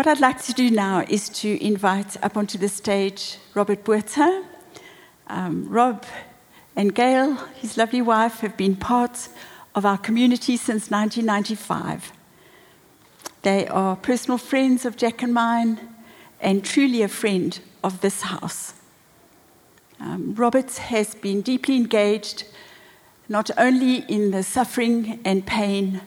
[0.00, 4.46] What I'd like to do now is to invite up onto the stage Robert Buerta.
[5.26, 6.06] Um, Rob
[6.74, 9.28] and Gail, his lovely wife, have been part
[9.74, 12.12] of our community since 1995.
[13.42, 15.78] They are personal friends of Jack and mine
[16.40, 18.72] and truly a friend of this house.
[20.00, 22.44] Um, Robert has been deeply engaged
[23.28, 26.00] not only in the suffering and pain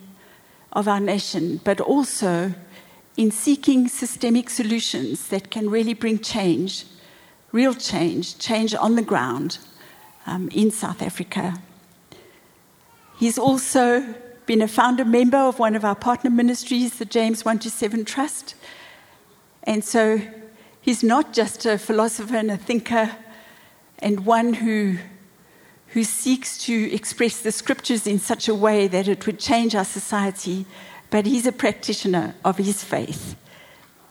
[0.71, 2.55] of our nation, but also
[3.15, 6.85] in seeking systemic solutions that can really bring change,
[7.51, 9.59] real change, change on the ground
[10.25, 11.55] um, in South Africa.
[13.17, 18.05] He's also been a founder member of one of our partner ministries, the James 127
[18.05, 18.55] Trust.
[19.63, 20.19] And so
[20.81, 23.15] he's not just a philosopher and a thinker
[23.99, 24.97] and one who,
[25.89, 29.85] who seeks to express the scriptures in such a way that it would change our
[29.85, 30.65] society,
[31.13, 33.35] but he's a practitioner of his faith.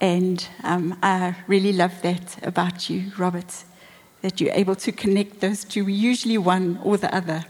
[0.00, 3.64] And um, I really love that about you, Robert,
[4.20, 5.88] that you're able to connect those two.
[5.88, 7.44] Usually one or the other.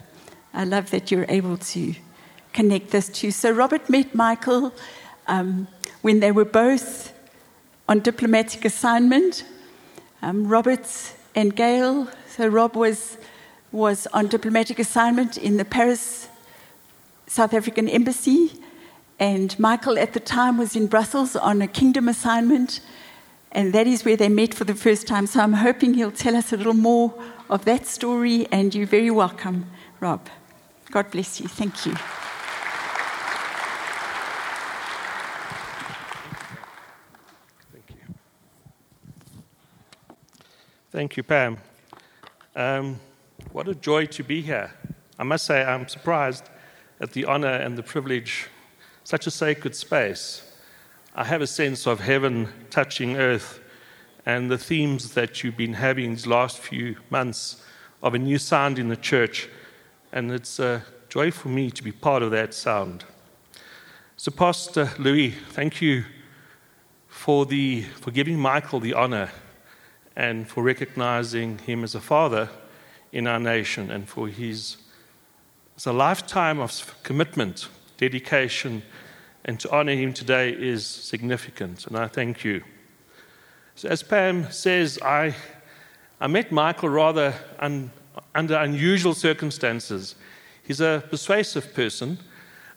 [0.55, 1.95] I love that you're able to
[2.55, 3.31] connect those two.
[3.31, 4.73] So, Robert met Michael
[5.27, 5.69] um,
[6.01, 7.13] when they were both
[7.91, 9.45] on diplomatic assignment.
[10.23, 10.89] Um, Robert
[11.35, 13.19] and Gail, so Rob was,
[13.71, 16.29] was on diplomatic assignment in the Paris
[17.27, 18.63] South African Embassy
[19.23, 22.81] and Michael at the time was in Brussels on a kingdom assignment,
[23.53, 25.29] and that is where they met for the first time.
[25.29, 27.15] So I'm hoping he'll tell us a little more
[27.49, 29.67] of that story, and you're very welcome,
[30.01, 30.29] Rob.
[30.91, 31.47] God bless you.
[31.47, 31.95] Thank you.
[37.71, 38.15] Thank you.
[40.91, 41.59] Thank you, Pam.
[42.57, 42.99] Um,
[43.53, 44.73] what a joy to be here.
[45.17, 46.51] I must say, I'm surprised
[47.01, 48.49] at the honor and the privilege
[49.05, 50.43] such a sacred space.
[51.15, 53.61] I have a sense of heaven touching earth
[54.25, 57.63] and the themes that you've been having these last few months
[58.03, 59.49] of a new sound in the church.
[60.13, 63.05] And it's a joy for me to be part of that sound.
[64.17, 66.05] So, Pastor Louis, thank you
[67.09, 69.31] for, the, for giving Michael the honor
[70.15, 72.49] and for recognizing him as a father
[73.13, 74.79] in our nation and for his
[75.75, 77.69] it's a lifetime of commitment
[78.03, 78.83] dedication,
[79.45, 82.65] and to honor him today is significant, and I thank you.
[83.77, 85.37] So, as Pam says, I,
[86.21, 87.93] I met Michael rather un,
[88.35, 90.17] under unusual circumstances.
[90.65, 92.19] He's a persuasive person,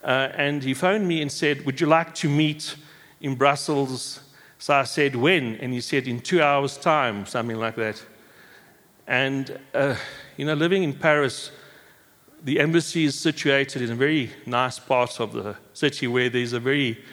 [0.03, 2.75] uh, and he phoned me and said, Would you like to meet
[3.19, 4.19] in Brussels?
[4.59, 5.56] So I said, When?
[5.56, 8.00] And he said, In two hours' time, something like that.
[9.07, 9.96] And, uh,
[10.38, 11.50] you know, living in Paris,
[12.45, 16.59] the embassy is situated in a very nice part of the city where there's a
[16.59, 17.03] very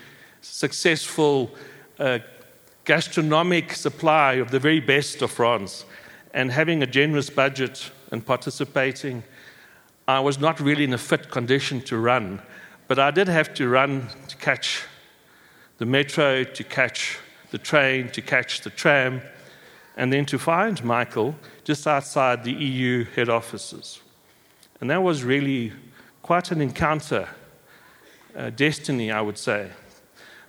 [0.43, 1.51] successful
[1.99, 2.19] uh,
[2.85, 5.87] gastronomic supply of the very best of France.
[6.35, 9.23] And having a generous budget and participating,
[10.07, 12.43] I was not really in a fit condition to run.
[12.87, 14.83] But I did have to run to catch
[15.79, 17.19] the metro, to catch
[17.53, 19.23] the train, to catch the tram,
[19.97, 24.02] and then to find Michael just outside the EU head offices.
[24.83, 25.73] And that was really
[26.23, 27.29] quite an encounter,
[28.37, 29.71] uh, destiny, I would say.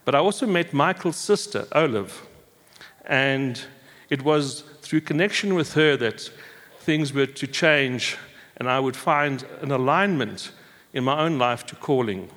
[0.06, 2.20] But I also met Michael's sister, Olive,
[3.06, 3.64] and
[4.10, 6.32] it was through connection with her that
[6.80, 8.18] things were to change
[8.58, 10.52] and I would find an alignment
[10.94, 12.28] in my own life to calling.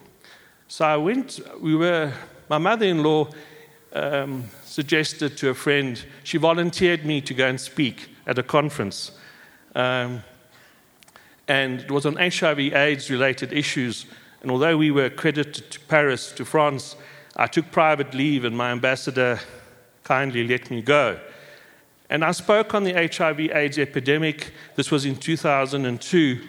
[0.69, 2.13] So I went, we were,
[2.51, 3.31] my mother in law
[3.95, 9.13] um, suggested to a friend, she volunteered me to go and speak at a conference.
[9.75, 10.23] Um,
[11.49, 14.07] and it was on HIV AIDS related issues.
[14.43, 16.97] And although we were accredited to Paris, to France,
[17.37, 19.41] I took private leave and my ambassador
[20.05, 21.19] kindly let me go.
[22.09, 24.53] And I spoke on the HIV AIDS epidemic.
[24.77, 26.41] This was in 2002.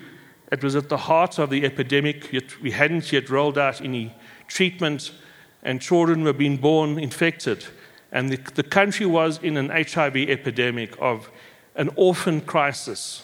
[0.52, 4.14] It was at the heart of the epidemic, yet we hadn't yet rolled out any
[4.48, 5.12] treatment,
[5.64, 7.66] and children were being born infected.
[8.12, 11.30] And the, the country was in an HIV epidemic of
[11.76, 13.24] an orphan crisis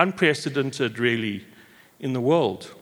[0.00, 1.44] unprecedented, really,
[2.00, 2.74] in the world.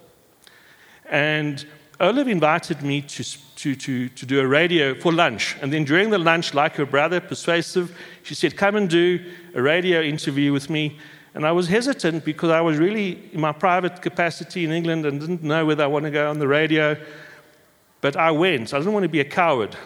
[1.10, 1.66] And
[2.00, 3.24] Olive invited me to,
[3.56, 5.56] to, to, to do a radio for lunch.
[5.60, 9.18] And then during the lunch, like her brother, persuasive, she said, Come and do
[9.54, 10.96] a radio interview with me.
[11.34, 15.20] And I was hesitant because I was really in my private capacity in England and
[15.20, 16.96] didn't know whether I want to go on the radio.
[18.00, 18.72] But I went.
[18.72, 19.76] I didn't want to be a coward.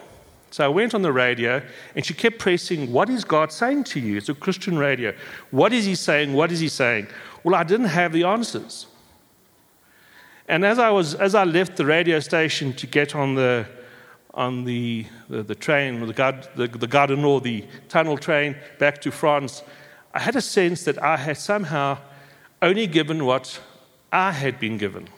[0.53, 1.63] So I went on the radio,
[1.97, 4.19] and she kept pressing, What is God saying to you?
[4.19, 5.15] It's a Christian radio.
[5.51, 6.35] What is He saying?
[6.35, 7.07] What is He saying?
[7.43, 8.87] Well, I didn't have the answers.
[10.47, 13.67] And as I, was, as I left the radio station to get on the,
[14.35, 19.11] on the, the, the train, the, the, the Gare Nord, the tunnel train back to
[19.11, 19.63] France,
[20.13, 21.97] I had a sense that I had somehow
[22.61, 23.59] only given what
[24.13, 25.09] I had been given,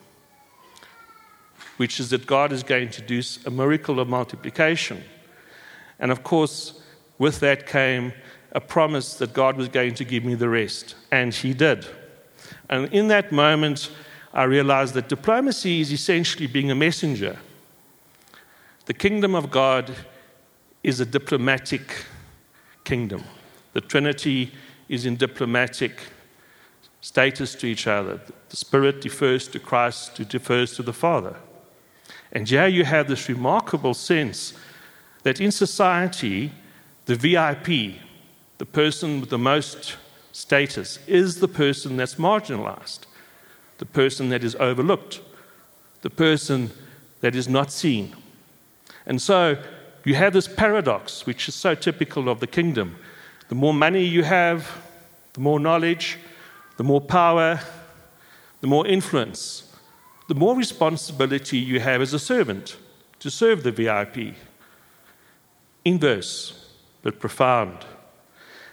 [1.77, 5.03] which is that God is going to do a miracle of multiplication.
[5.99, 6.81] And of course,
[7.19, 8.13] with that came
[8.53, 11.87] a promise that God was going to give me the rest, and He did.
[12.71, 13.91] And in that moment,
[14.33, 17.39] I realized that diplomacy is essentially being a messenger.
[18.87, 19.95] The kingdom of God
[20.83, 22.05] is a diplomatic
[22.85, 23.25] kingdom.
[23.73, 24.53] The Trinity
[24.89, 26.01] is in diplomatic
[27.01, 28.21] status to each other.
[28.49, 31.37] The Spirit defers to Christ, who defers to the Father.
[32.33, 34.55] And here you have this remarkable sense
[35.25, 36.53] that in society,
[37.07, 38.01] the VIP,
[38.59, 39.97] the person with the most
[40.33, 43.01] status, is the person that's marginalized,
[43.79, 45.21] the person that is overlooked,
[46.03, 46.71] the person
[47.21, 48.15] that is not seen.
[49.07, 49.57] And so
[50.05, 52.97] you have this paradox, which is so typical of the kingdom.
[53.49, 54.83] The more money you have,
[55.33, 56.19] the more knowledge,
[56.77, 57.61] the more power,
[58.61, 59.75] the more influence,
[60.29, 62.77] the more responsibility you have as a servant
[63.21, 64.35] to serve the VIP.
[65.85, 66.69] Inverse,
[67.03, 67.85] but profound.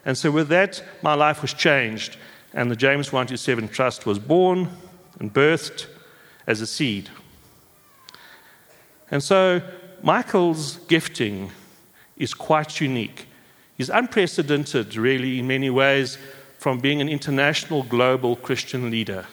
[0.05, 2.17] And so, with that, my life was changed,
[2.53, 4.69] and the James 127 Trust was born
[5.19, 5.87] and birthed
[6.47, 7.09] as a seed.
[9.11, 9.61] And so,
[10.01, 11.51] Michael's gifting
[12.17, 13.27] is quite unique.
[13.77, 16.17] He's unprecedented, really, in many ways,
[16.57, 19.25] from being an international, global Christian leader.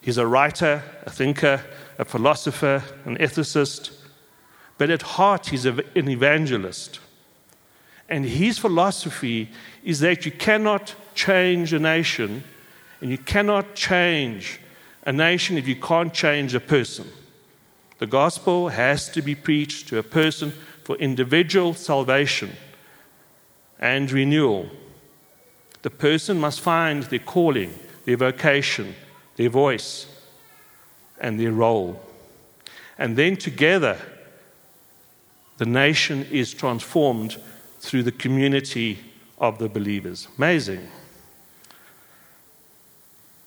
[0.00, 1.62] He's a writer, a thinker,
[1.98, 3.97] a philosopher, an ethicist,
[4.78, 7.00] but at heart, he's an evangelist.
[8.08, 9.50] And his philosophy
[9.84, 12.44] is that you cannot change a nation,
[13.00, 14.60] and you cannot change
[15.04, 17.06] a nation if you can't change a person.
[17.98, 20.52] The gospel has to be preached to a person
[20.84, 22.52] for individual salvation
[23.78, 24.70] and renewal.
[25.82, 27.74] The person must find their calling,
[28.04, 28.94] their vocation,
[29.36, 30.06] their voice,
[31.20, 32.00] and their role.
[32.96, 33.98] And then together,
[35.58, 37.36] the nation is transformed
[37.80, 38.98] through the community
[39.38, 40.28] of the believers.
[40.38, 40.88] Amazing.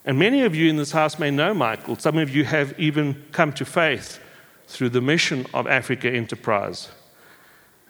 [0.04, 1.96] And many of you in this house may know Michael.
[1.96, 4.20] Some of you have even come to faith
[4.66, 6.88] through the mission of Africa Enterprise,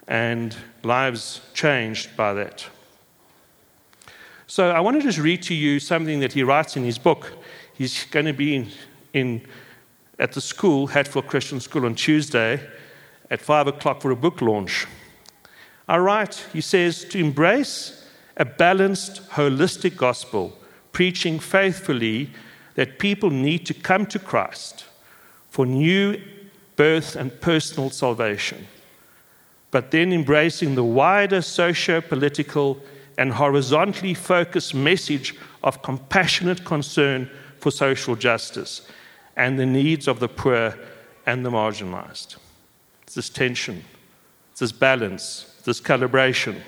[0.09, 2.67] and lives changed by that.
[4.47, 7.33] So, I want to just read to you something that he writes in his book.
[7.75, 8.69] He's going to be in,
[9.15, 9.47] in
[10.19, 12.61] at the school, Hatfield Christian School, on Tuesday
[13.33, 14.87] at 5 o'clock for a book launch.
[15.89, 18.07] I write, he says, to embrace
[18.37, 20.57] a balanced, holistic gospel,
[20.93, 22.31] preaching faithfully
[22.75, 24.85] that people need to come to Christ
[25.49, 26.21] for new
[26.77, 28.67] birth and personal salvation,
[29.71, 32.79] but then embracing the wider socio political
[33.17, 38.87] and horizontally focused message of compassionate concern for social justice
[39.37, 40.75] and the needs of the poor
[41.25, 42.37] and the marginalized.
[43.15, 43.85] This tension,
[44.59, 46.61] this balance, this calibration.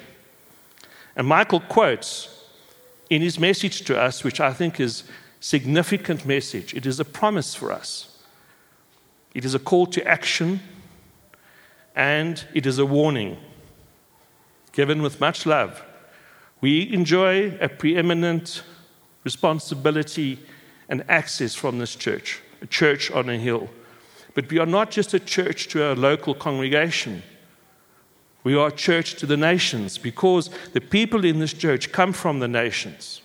[1.16, 2.28] And Michael quotes
[3.10, 5.04] in his message to us, which I think is
[5.40, 6.74] significant message.
[6.74, 8.18] It is a promise for us.
[9.34, 10.60] It is a call to action
[11.94, 13.36] and it is a warning
[14.72, 15.82] given with much love.
[16.60, 18.62] We enjoy a preeminent
[19.22, 20.40] responsibility
[20.88, 23.68] and access from this church, a church on a hill.
[24.34, 27.22] But we are not just a church to a local congregation.
[28.42, 32.40] We are a church to the nations because the people in this church come from
[32.40, 33.22] the nations.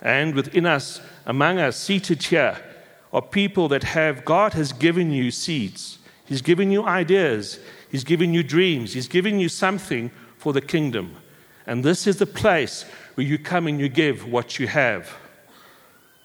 [0.00, 2.56] And within us, among us, seated here,
[3.12, 5.98] are people that have, God has given you seeds.
[6.24, 7.58] He's given you ideas.
[7.90, 8.94] He's given you dreams.
[8.94, 11.16] He's given you something for the kingdom.
[11.66, 15.14] And this is the place where you come and you give what you have.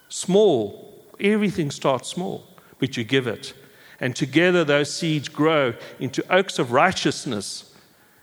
[0.07, 2.48] Small, everything starts small,
[2.79, 3.53] but you give it.
[4.00, 7.74] And together those seeds grow into oaks of righteousness.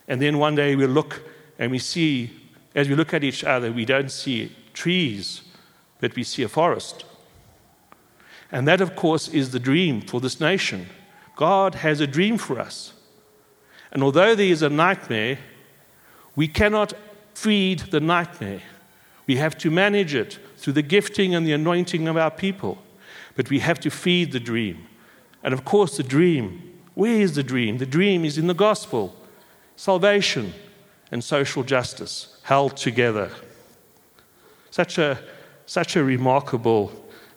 [0.09, 1.23] And then one day we look
[1.59, 2.31] and we see,
[2.75, 5.43] as we look at each other, we don't see trees,
[6.01, 7.05] but we see a forest.
[8.51, 10.87] And that, of course, is the dream for this nation.
[11.37, 12.93] God has a dream for us.
[13.91, 15.39] And although there is a nightmare,
[16.37, 16.93] we cannot
[17.35, 18.63] feed the nightmare.
[19.27, 22.79] We have to manage it through the gifting and the anointing of our people.
[23.35, 24.87] But we have to feed the dream.
[25.43, 27.79] And of course, the dream where is the dream?
[27.79, 29.17] The dream is in the gospel
[29.77, 30.53] salvation
[31.11, 33.31] and social justice held together.
[34.71, 35.19] Such a,
[35.67, 36.93] such a remarkable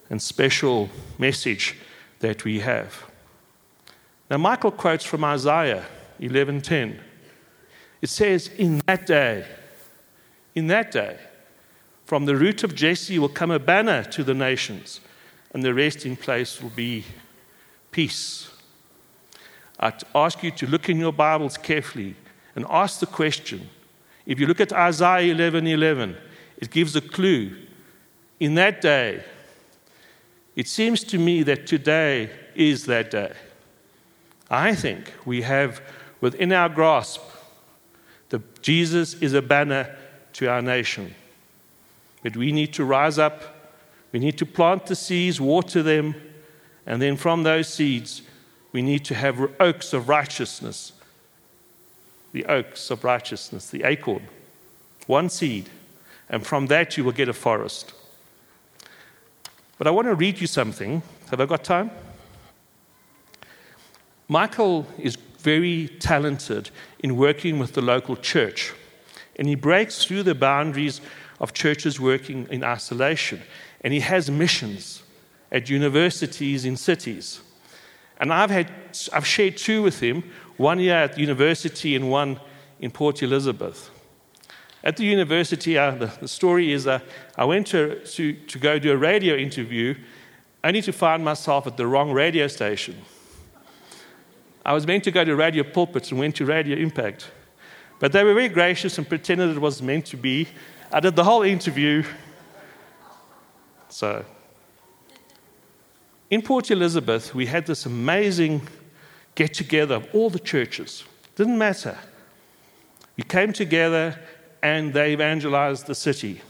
[0.10, 1.78] and special message
[2.20, 3.06] that we have.
[4.30, 5.86] Now, Michael quotes from Isaiah
[6.20, 7.00] 11:10.
[8.02, 9.46] It says, "In that day,
[10.54, 11.18] in that day,
[12.06, 15.00] from the root of Jesse will come a banner to the nations,
[15.56, 17.06] and the resting place will be
[17.92, 18.50] peace."
[19.80, 22.16] I'd ask you to look in your Bibles carefully
[22.56, 23.70] and ask the question.
[24.26, 26.18] If you look at Isaiah 11 11,
[26.58, 27.56] it gives a clue.
[28.40, 29.24] In that day,
[30.56, 33.32] it seems to me that today is that day.
[34.50, 35.82] I think we have
[36.20, 37.22] within our grasp
[38.30, 39.96] that Jesus is a banner
[40.34, 41.16] to our nation.
[42.24, 43.55] But we need to rise up,
[44.16, 46.16] we need to plant the seeds, water them,
[46.86, 48.22] and then from those seeds,
[48.72, 50.94] we need to have oaks of righteousness.
[52.32, 54.26] The oaks of righteousness, the acorn.
[55.08, 55.70] One seed.
[56.30, 57.94] And from that, you will get a forest.
[59.78, 61.04] But I want to read you something.
[61.30, 61.92] Have I got time?
[64.30, 66.70] Michael is very talented
[67.00, 68.72] in working with the local church,
[69.36, 71.02] and he breaks through the boundaries
[71.40, 73.42] of churches working in isolation.
[73.82, 75.04] And he has missions
[75.52, 77.42] at universities in cities.
[78.18, 78.72] And I've, had,
[79.14, 80.24] I've shared two with him
[80.58, 82.40] one year at university and one
[82.80, 83.90] in Port Elizabeth.
[84.84, 87.00] At the university, uh, the, the, story is uh,
[87.38, 89.96] I went to, to, to go do a radio interview
[90.64, 92.96] only to find myself at the wrong radio station.
[94.64, 97.30] I was meant to go to Radio Pulpit and went to Radio Impact.
[98.00, 100.48] But they were very gracious and pretended it was meant to be.
[100.92, 102.04] I did the whole interview.
[103.90, 104.26] So,
[106.30, 108.68] in Port Elizabeth, we had this amazing
[109.36, 111.04] get together of all the churches.
[111.36, 111.98] Didn't matter.
[113.18, 114.20] We came together
[114.62, 116.42] and they evangelized the city.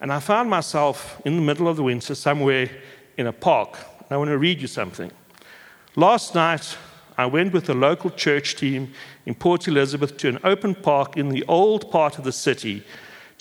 [0.00, 2.68] And I found myself in the middle of the winter somewhere
[3.16, 3.78] in a park.
[4.00, 5.10] And I want to read you something.
[5.94, 6.76] Last night,
[7.16, 8.92] I went with the local church team
[9.26, 12.84] in Port Elizabeth to an open park in the old part of the city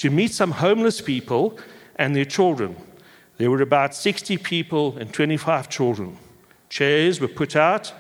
[0.02, 1.60] to meet some homeless people
[1.96, 2.76] and their children.
[3.38, 6.18] There were about 60 people and 25 children.
[6.70, 7.94] Chairs were put out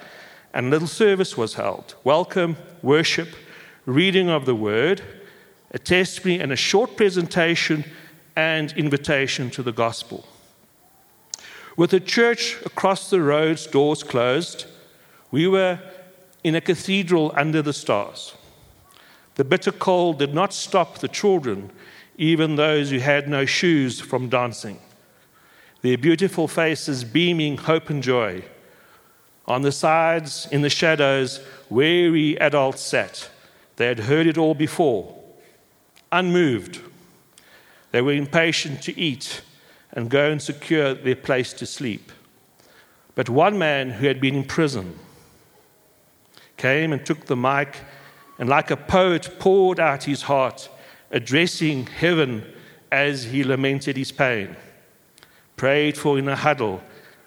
[0.51, 1.93] and a little service was held.
[2.03, 3.29] Welcome, worship,
[3.86, 5.03] reading of the word,
[5.70, 7.86] a testimony, and a short presentation
[8.36, 10.25] and invitation to the gospel.
[11.77, 14.65] With the church across the road's doors closed,
[15.29, 15.77] we were
[16.43, 18.34] in a cathedral under the stars.
[19.36, 21.70] The bitter cold did not stop the children,
[22.21, 24.79] even those who had no shoes, from dancing.
[25.81, 28.43] Their beautiful faces beaming hope and joy.
[29.47, 33.27] On the sides, in the shadows, weary adults sat.
[33.77, 35.17] They had heard it all before,
[36.11, 36.81] unmoved.
[37.89, 39.41] They were impatient to eat
[39.91, 42.11] and go and secure their place to sleep.
[43.15, 44.99] But one man who had been in prison,
[46.55, 47.77] came and took the mic
[48.37, 50.69] and, like a poet, poured out his heart,
[51.12, 52.44] addressing heaven
[52.91, 54.56] as he lamented his pain.
[55.56, 56.82] Prayed for in a huddle,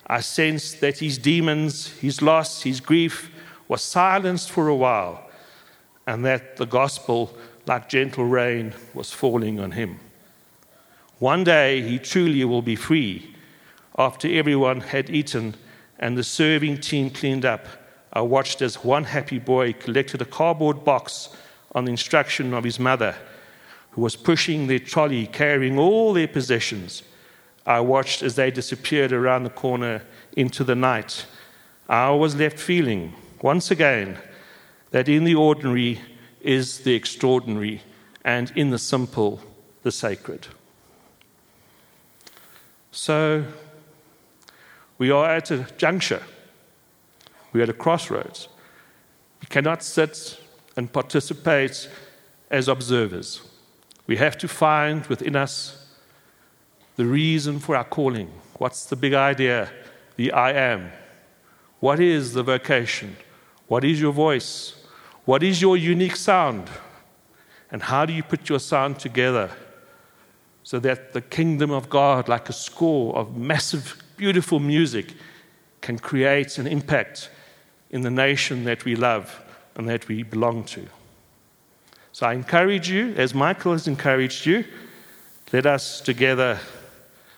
[0.07, 3.31] I sensed that his demons, his loss, his grief
[3.69, 5.31] was silenced for a while,
[6.07, 7.37] and that the gospel,
[7.67, 10.00] like gentle rain, was falling on him.
[11.19, 13.35] One day he truly will be free
[13.97, 15.55] after everyone had eaten
[15.99, 17.67] and the serving team cleaned up
[18.14, 21.31] I watched as one happy boy collected a cardboard box
[21.75, 23.17] on the instruction of his mother,
[23.94, 27.02] who was pushing their trolley carrying all their possessions.
[27.66, 30.02] I watched as they disappeared around the corner
[30.36, 31.26] into the night.
[31.88, 34.18] I was left feeling, once again,
[34.90, 36.00] that in the ordinary
[36.40, 37.82] is the extraordinary,
[38.24, 39.40] and in the simple,
[39.82, 40.46] the sacred.
[42.90, 43.44] So,
[44.98, 46.22] we are at a juncture
[47.54, 48.48] we're at a crossroads.
[49.40, 50.38] We cannot sit
[50.76, 51.88] and participate
[52.50, 53.40] as observers.
[54.06, 55.87] We have to find within us
[56.96, 58.30] the reason for our calling.
[58.58, 59.70] What's the big idea?
[60.16, 60.92] The I am.
[61.80, 63.16] What is the vocation?
[63.66, 64.75] What is your voice?
[65.25, 66.68] What is your unique sound?
[67.70, 69.50] And how do you put your sound together
[70.62, 75.14] so that the kingdom of God, like a score of massive, beautiful music,
[75.80, 77.30] can create an impact
[77.90, 79.42] in the nation that we love
[79.76, 80.87] and that we belong to.
[82.14, 84.64] So I encourage you, as Michael has encouraged you,
[85.52, 86.61] let us together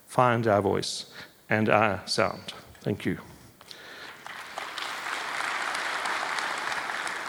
[0.07, 1.07] find our voice
[1.49, 2.53] and our sound.
[2.83, 3.17] Thank you.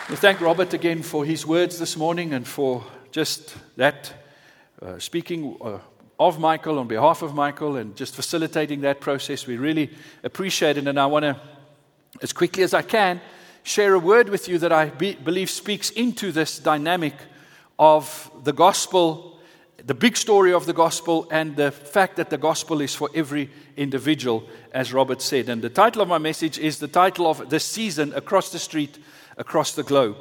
[0.09, 4.11] We thank Robert again for his words this morning and for just that
[4.81, 5.79] uh, speaking uh,
[6.19, 9.47] of Michael on behalf of Michael and just facilitating that process.
[9.47, 9.89] We really
[10.21, 11.39] appreciate it, and I want to
[12.21, 13.21] as quickly as I can,
[13.63, 17.13] share a word with you that I be, believe speaks into this dynamic
[17.79, 19.39] of the gospel,
[19.85, 23.49] the big story of the gospel, and the fact that the gospel is for every
[23.75, 25.49] individual, as Robert said.
[25.49, 28.97] And the title of my message is the title of this season across the street,
[29.37, 30.17] across the globe.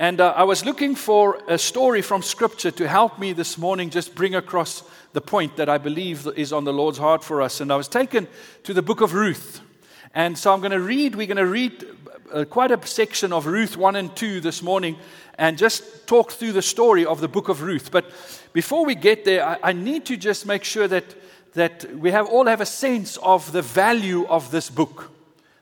[0.00, 3.90] And uh, I was looking for a story from Scripture to help me this morning
[3.90, 4.82] just bring across
[5.12, 7.60] the point that I believe is on the Lord's heart for us.
[7.60, 8.26] And I was taken
[8.64, 9.60] to the book of Ruth.
[10.14, 11.84] And so I'm going to read, we're going to read
[12.32, 14.96] uh, quite a section of Ruth 1 and 2 this morning
[15.40, 17.90] and just talk through the story of the book of Ruth.
[17.90, 18.04] But
[18.52, 21.04] before we get there, I, I need to just make sure that,
[21.54, 25.10] that we have, all have a sense of the value of this book,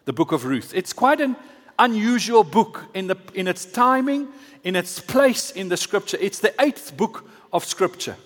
[0.04, 0.72] the book of Ruth.
[0.74, 1.36] It's quite an
[1.78, 4.26] unusual book in, the, in its timing,
[4.64, 6.18] in its place in the scripture.
[6.20, 8.16] It's the eighth book of scripture.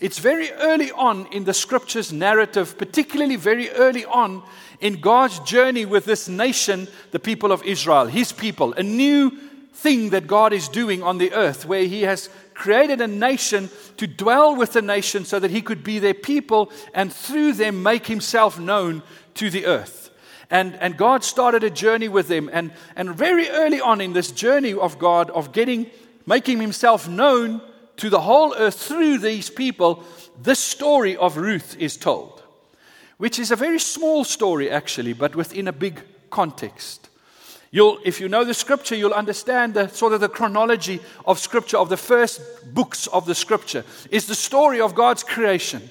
[0.00, 4.44] It's very early on in the scripture's narrative, particularly very early on
[4.80, 9.49] in God's journey with this nation, the people of Israel, his people, a new
[9.80, 14.06] thing that God is doing on the earth, where he has created a nation to
[14.06, 18.06] dwell with the nation so that he could be their people and through them make
[18.06, 19.02] himself known
[19.34, 20.10] to the earth.
[20.50, 22.50] And, and God started a journey with them.
[22.52, 25.90] And, and very early on in this journey of God, of getting,
[26.26, 27.62] making himself known
[27.96, 30.02] to the whole earth through these people,
[30.42, 32.42] this story of Ruth is told,
[33.18, 37.09] which is a very small story, actually, but within a big context.
[37.72, 41.76] You'll, if you know the scripture, you'll understand the sort of the chronology of scripture,
[41.76, 42.40] of the first
[42.74, 45.88] books of the scripture, is the story of God's creation,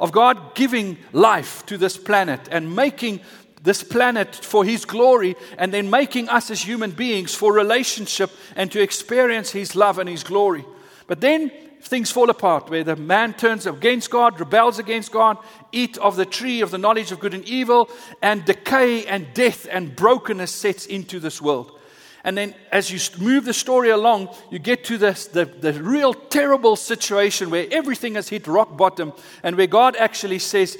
[0.00, 3.20] of God giving life to this planet and making
[3.62, 8.72] this planet for His glory, and then making us as human beings for relationship and
[8.72, 10.64] to experience His love and His glory.
[11.06, 15.38] But then things fall apart where the man turns against God, rebels against God,
[15.72, 17.90] eat of the tree of the knowledge of good and evil,
[18.22, 21.78] and decay and death and brokenness sets into this world.
[22.22, 26.12] And then, as you move the story along, you get to this, the, the real
[26.12, 30.76] terrible situation where everything has hit rock bottom, and where God actually says,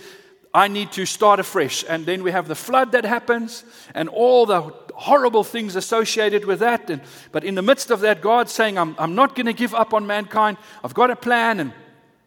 [0.52, 1.84] I need to start afresh.
[1.88, 6.60] And then we have the flood that happens and all the horrible things associated with
[6.60, 6.90] that.
[6.90, 7.00] And,
[7.32, 9.94] but in the midst of that, God saying, I'm, I'm not going to give up
[9.94, 10.58] on mankind.
[10.84, 11.58] I've got a plan.
[11.58, 11.72] And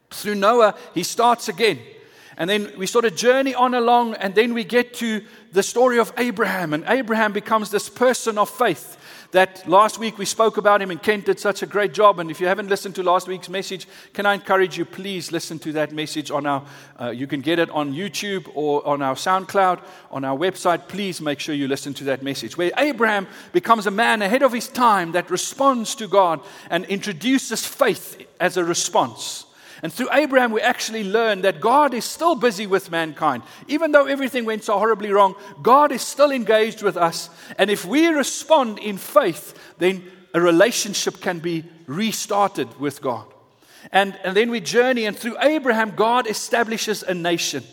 [0.10, 1.80] through Noah, he starts again.
[2.38, 6.00] And then we sort of journey on along, and then we get to the story
[6.00, 6.74] of Abraham.
[6.74, 8.98] And Abraham becomes this person of faith
[9.34, 12.20] that last week we spoke about him, and Kent did such a great job.
[12.20, 15.58] And if you haven't listened to last week's message, can I encourage you, please listen
[15.60, 16.64] to that message on our,
[17.02, 20.88] uh, you can get it on YouTube or on our SoundCloud, on our website.
[20.88, 24.54] Please make sure you listen to that message, where Abraham becomes a man ahead of
[24.54, 29.46] his time that responds to God and introduces faith as a response.
[29.84, 33.44] And through Abraham, we actually learn that God is still busy with mankind.
[33.68, 37.30] Even though everything went so horribly wrong, God is still engaged with us.
[37.60, 43.26] And if we respond in faith, then a relationship can be restarted with God.
[43.92, 47.64] And, and then we journey, and through Abraham, God establishes a nation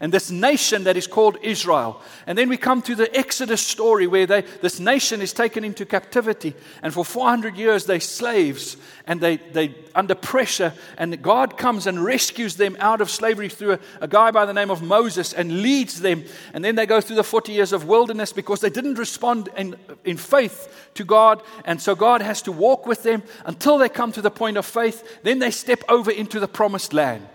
[0.00, 2.00] and this nation that is called Israel.
[2.26, 5.84] And then we come to the Exodus story where they, this nation is taken into
[5.84, 6.54] captivity.
[6.82, 10.72] And for 400 years, they're slaves and they, they under pressure.
[10.96, 14.54] And God comes and rescues them out of slavery through a, a guy by the
[14.54, 16.24] name of Moses and leads them.
[16.54, 19.76] And then they go through the 40 years of wilderness because they didn't respond in,
[20.06, 21.42] in faith to God.
[21.66, 24.64] And so God has to walk with them until they come to the point of
[24.64, 25.20] faith.
[25.24, 27.28] Then they step over into the promised land.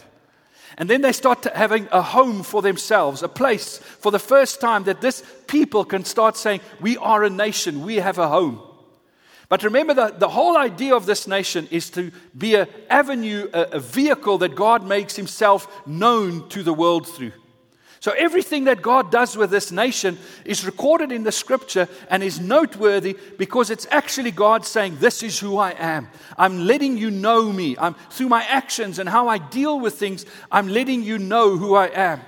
[0.78, 4.84] And then they start having a home for themselves, a place for the first time
[4.84, 8.62] that this people can start saying, We are a nation, we have a home.
[9.48, 13.62] But remember that the whole idea of this nation is to be an avenue, a,
[13.74, 17.32] a vehicle that God makes himself known to the world through.
[18.06, 22.40] So everything that God does with this nation is recorded in the scripture and is
[22.40, 26.10] noteworthy because it's actually God saying, This is who I am.
[26.38, 27.76] I'm letting you know me.
[27.80, 31.74] I'm, through my actions and how I deal with things, I'm letting you know who
[31.74, 32.22] I am.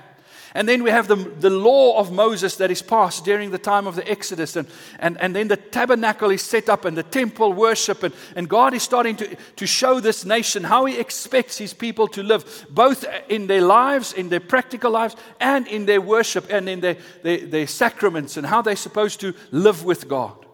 [0.54, 3.86] And then we have the, the law of Moses that is passed during the time
[3.86, 4.56] of the Exodus.
[4.56, 8.02] And, and, and then the tabernacle is set up and the temple worship.
[8.02, 12.08] And, and God is starting to, to show this nation how He expects His people
[12.08, 16.68] to live, both in their lives, in their practical lives, and in their worship and
[16.68, 20.47] in their, their, their sacraments and how they're supposed to live with God.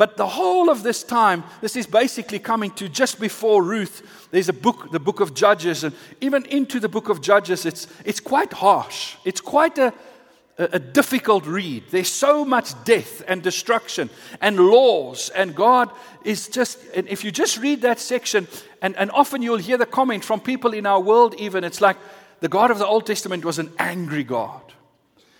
[0.00, 4.28] But the whole of this time, this is basically coming to just before Ruth.
[4.30, 7.86] There's a book, the book of Judges, and even into the book of Judges, it's,
[8.06, 9.16] it's quite harsh.
[9.26, 9.92] It's quite a,
[10.56, 11.82] a, a difficult read.
[11.90, 14.08] There's so much death and destruction
[14.40, 15.90] and laws, and God
[16.24, 18.48] is just, and if you just read that section,
[18.80, 21.98] and, and often you'll hear the comment from people in our world, even, it's like
[22.40, 24.62] the God of the Old Testament was an angry God.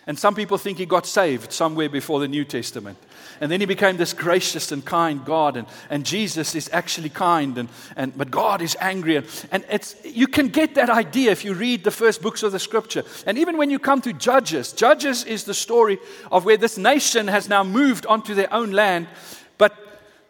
[0.07, 2.99] And some people think he got saved somewhere before the New Testament.
[3.41, 5.57] And then he became this gracious and kind God.
[5.57, 9.17] And, and Jesus is actually kind, and, and, but God is angry.
[9.17, 12.53] And, and it's, you can get that idea if you read the first books of
[12.53, 13.03] the scripture.
[13.27, 15.99] And even when you come to Judges, Judges is the story
[16.31, 19.09] of where this nation has now moved onto their own land,
[19.57, 19.75] but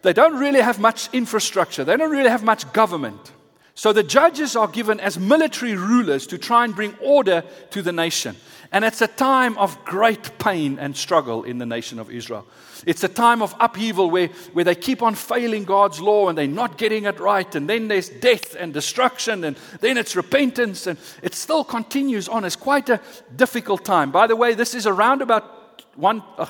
[0.03, 3.33] they don't really have much infrastructure, they don't really have much government.
[3.75, 7.91] So the judges are given as military rulers to try and bring order to the
[7.91, 8.35] nation.
[8.71, 12.45] And it's a time of great pain and struggle in the nation of Israel.
[12.85, 16.47] It's a time of upheaval where, where they keep on failing God's law and they're
[16.47, 17.53] not getting it right.
[17.55, 22.45] And then there's death and destruction, and then it's repentance, and it still continues on.
[22.45, 22.99] It's quite a
[23.35, 24.11] difficult time.
[24.11, 26.47] By the way, this is around about one, uh,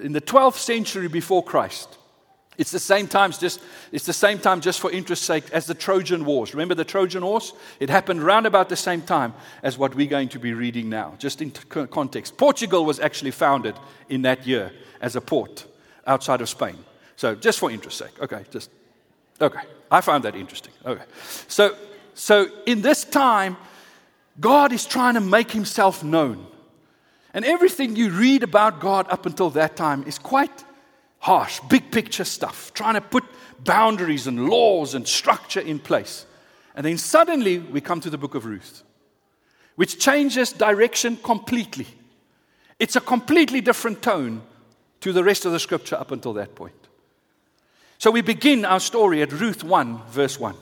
[0.00, 1.97] in the 12th century before Christ.
[2.58, 5.74] It's the same time, just, it's the same time, just for interest's sake, as the
[5.74, 6.52] Trojan Wars.
[6.52, 7.52] Remember the Trojan Wars?
[7.78, 11.14] It happened round about the same time as what we're going to be reading now,
[11.18, 12.36] just in context.
[12.36, 13.76] Portugal was actually founded
[14.08, 15.66] in that year as a port
[16.04, 16.76] outside of Spain.
[17.14, 18.20] So, just for interest's sake.
[18.20, 18.70] Okay, just,
[19.40, 19.60] okay.
[19.90, 20.72] I found that interesting.
[20.84, 21.04] Okay.
[21.46, 21.76] So,
[22.14, 23.56] so in this time,
[24.40, 26.46] God is trying to make himself known.
[27.32, 30.64] And everything you read about God up until that time is quite
[31.18, 33.24] harsh, big picture stuff, trying to put
[33.64, 36.26] boundaries and laws and structure in place.
[36.74, 38.82] And then suddenly we come to the book of Ruth,
[39.76, 41.86] which changes direction completely.
[42.78, 44.42] It's a completely different tone
[45.00, 46.74] to the rest of the scripture up until that point.
[47.98, 50.54] So we begin our story at Ruth 1, verse 1.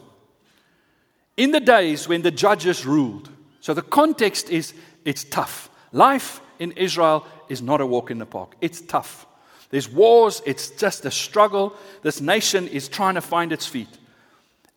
[1.37, 4.73] In the days when the judges ruled, so the context is
[5.05, 5.69] it's tough.
[5.93, 9.27] Life in Israel is not a walk in the park, it's tough.
[9.71, 11.75] There's wars, it's just a struggle.
[12.03, 13.89] This nation is trying to find its feet.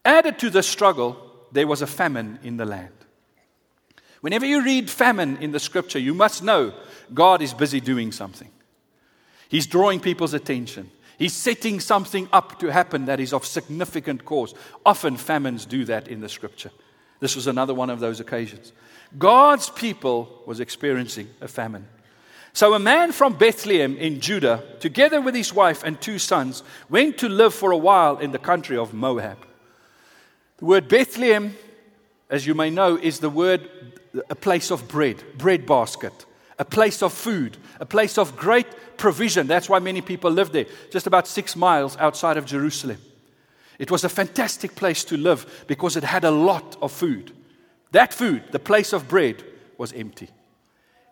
[0.04, 1.18] Added to the struggle,
[1.52, 2.94] there was a famine in the land.
[4.22, 6.74] Whenever you read famine in the scripture, you must know
[7.14, 8.50] God is busy doing something.
[9.48, 10.92] He's drawing people's attention.
[11.18, 14.54] He's setting something up to happen that is of significant cause.
[14.86, 16.72] Often famines do that in the scripture.
[17.20, 18.72] This was another one of those occasions.
[19.18, 21.88] God's people was experiencing a famine.
[22.54, 27.18] So a man from Bethlehem in Judah, together with his wife and two sons, went
[27.20, 29.46] to live for a while in the country of Moab.
[30.58, 31.56] The word Bethlehem,
[32.30, 33.70] as you may know, is the word
[34.30, 36.26] a place of bread, bread basket,
[36.58, 39.48] a place of food, a place of great provision.
[39.48, 42.98] That's why many people live there, just about six miles outside of Jerusalem.
[43.78, 47.32] It was a fantastic place to live because it had a lot of food.
[47.92, 49.44] That food, the place of bread,
[49.78, 50.30] was empty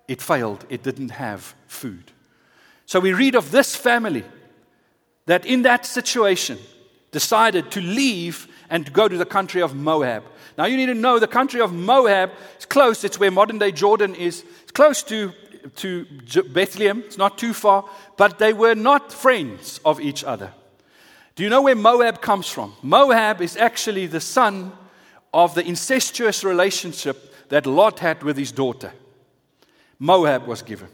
[0.08, 0.66] it failed.
[0.70, 2.12] It didn't have food.
[2.86, 4.24] So we read of this family
[5.26, 6.58] that in that situation
[7.12, 10.24] decided to leave and go to the country of Moab.
[10.58, 13.04] Now you need to know the country of Moab is close.
[13.04, 14.44] It's where modern day Jordan is.
[14.64, 15.34] It's close to,
[15.78, 16.06] to
[16.54, 17.04] Bethlehem.
[17.06, 17.86] It's not too far.
[18.16, 20.54] But they were not friends of each other.
[21.36, 22.74] Do you know where Moab comes from?
[22.82, 24.72] Moab is actually the son
[25.34, 28.92] of the incestuous relationship that Lot had with his daughter.
[30.00, 30.88] Moab was given.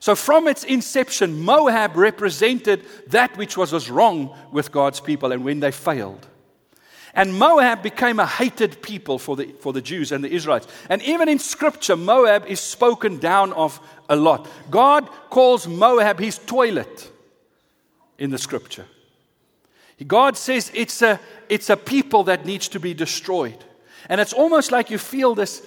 [0.00, 5.60] So, from its inception, Moab represented that which was, wrong with God's people and when
[5.60, 6.26] they failed.
[7.14, 10.68] And Moab became a hated people for the, for the Jews and the Israelites.
[10.88, 14.48] And even in Scripture, Moab is spoken down of a lot.
[14.70, 17.10] God calls Moab his toilet
[18.18, 18.86] in the Scripture.
[20.06, 21.18] God says it's a,
[21.48, 23.64] it's a people that needs to be destroyed.
[24.08, 25.66] And it's almost like you feel this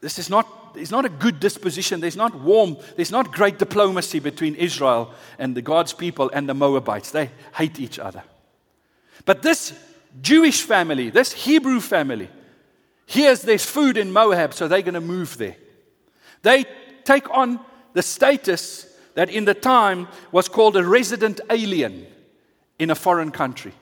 [0.00, 2.00] this is not there's not a good disposition.
[2.00, 6.54] There's not warm, there's not great diplomacy between Israel and the God's people and the
[6.54, 7.10] Moabites.
[7.10, 8.22] They hate each other.
[9.24, 9.72] But this
[10.22, 12.28] Jewish family, this Hebrew family,
[13.06, 15.56] hears there's food in Moab, so they're going to move there.
[16.42, 16.64] They
[17.04, 17.60] take on
[17.92, 22.06] the status that in the time was called a resident alien
[22.78, 23.72] in a foreign country.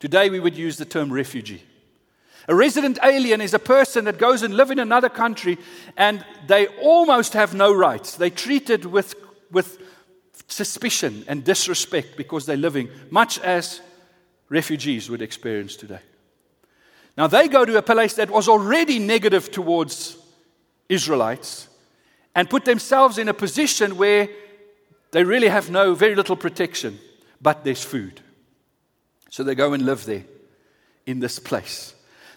[0.00, 1.62] Today we would use the term refugee.
[2.48, 5.58] A resident alien is a person that goes and lives in another country
[5.96, 8.16] and they almost have no rights.
[8.16, 9.14] They're treated with,
[9.50, 9.78] with
[10.48, 13.80] suspicion and disrespect because they're living, much as
[14.48, 16.00] refugees would experience today.
[17.16, 20.16] Now, they go to a place that was already negative towards
[20.88, 21.68] Israelites
[22.34, 24.28] and put themselves in a position where
[25.12, 26.98] they really have no, very little protection,
[27.40, 28.20] but there's food.
[29.30, 30.24] So they go and live there
[31.06, 31.93] in this place.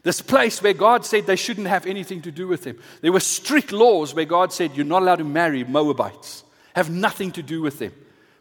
[0.07, 2.79] This place where God said they shouldn't have anything to do with him.
[3.01, 7.29] There were strict laws where God said you're not allowed to marry Moabites, have nothing
[7.33, 7.91] to do with them.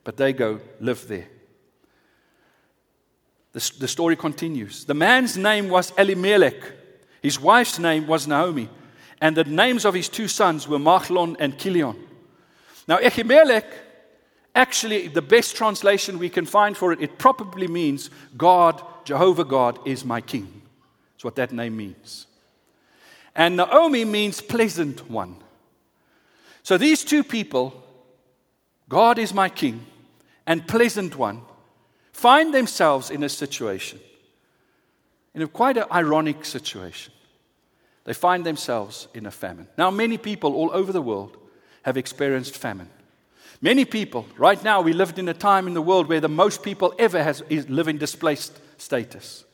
[0.04, 1.26] But they go live there.
[3.50, 4.84] The, the story continues.
[4.84, 6.62] The man's name was Elimelech,
[7.20, 8.68] his wife's name was Naomi,
[9.20, 11.96] and the names of his two sons were Mahlon and Chilion.
[12.86, 13.66] Now, Echimelech,
[14.54, 19.80] actually, the best translation we can find for it, it probably means God, Jehovah God,
[19.84, 20.62] is my king.
[21.26, 22.28] What that name means.
[23.34, 25.34] And Naomi means pleasant one.
[26.62, 27.82] So these two people,
[28.88, 29.84] God is my king
[30.46, 31.40] and pleasant one,
[32.12, 33.98] find themselves in a situation,
[35.34, 37.12] in a quite an ironic situation.
[38.04, 39.66] They find themselves in a famine.
[39.76, 41.36] Now, many people all over the world
[41.82, 42.88] have experienced famine.
[43.60, 46.62] Many people, right now, we lived in a time in the world where the most
[46.62, 49.45] people ever has, is, live in displaced status.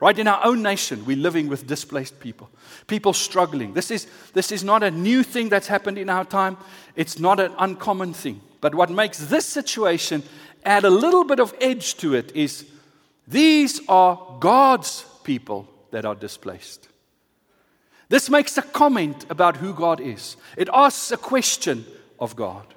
[0.00, 2.48] Right in our own nation, we're living with displaced people,
[2.86, 3.74] people struggling.
[3.74, 6.56] This is, this is not a new thing that's happened in our time,
[6.94, 8.40] it's not an uncommon thing.
[8.60, 10.22] But what makes this situation
[10.64, 12.64] add a little bit of edge to it is
[13.26, 16.88] these are God's people that are displaced.
[18.08, 21.84] This makes a comment about who God is, it asks a question
[22.20, 22.74] of God.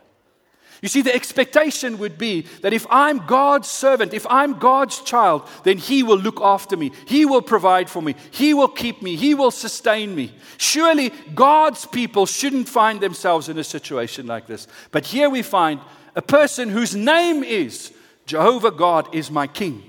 [0.82, 5.48] You see, the expectation would be that if I'm God's servant, if I'm God's child,
[5.64, 6.92] then He will look after me.
[7.06, 8.16] He will provide for me.
[8.32, 9.16] He will keep me.
[9.16, 10.34] He will sustain me.
[10.58, 14.68] Surely God's people shouldn't find themselves in a situation like this.
[14.90, 15.80] But here we find
[16.16, 17.94] a person whose name is
[18.26, 19.84] Jehovah God is my king,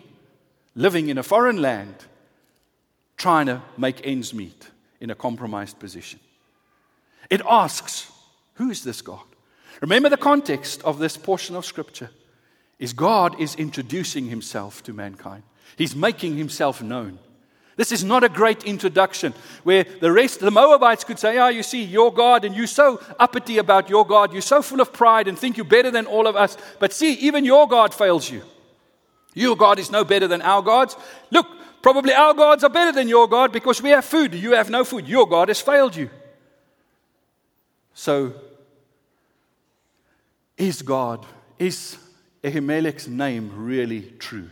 [0.75, 1.95] living in a foreign land,
[3.17, 4.69] trying to make ends meet
[5.01, 6.21] in a compromised position.
[7.31, 8.11] It asks,
[8.55, 9.23] Who is this God?
[9.83, 12.09] Remember the context of this portion of Scripture
[12.79, 15.43] is God is introducing himself to mankind.
[15.77, 17.19] He's making himself known.
[17.77, 21.49] This is not a great introduction where the rest, the Moabites could say, Ah, oh,
[21.49, 24.93] you see, your God, and you're so uppity about your God, you're so full of
[24.93, 26.57] pride and think you're better than all of us.
[26.79, 28.43] But see, even your God fails you.
[29.35, 30.97] Your God is no better than our gods.
[31.33, 31.47] Look,
[31.83, 34.33] probably our gods are better than your God because we have food.
[34.35, 35.09] You have no food.
[35.09, 36.09] Your God has failed you.
[37.95, 38.35] So
[40.63, 41.27] is God,
[41.59, 41.99] is
[42.45, 44.49] Ahimelech's name really true?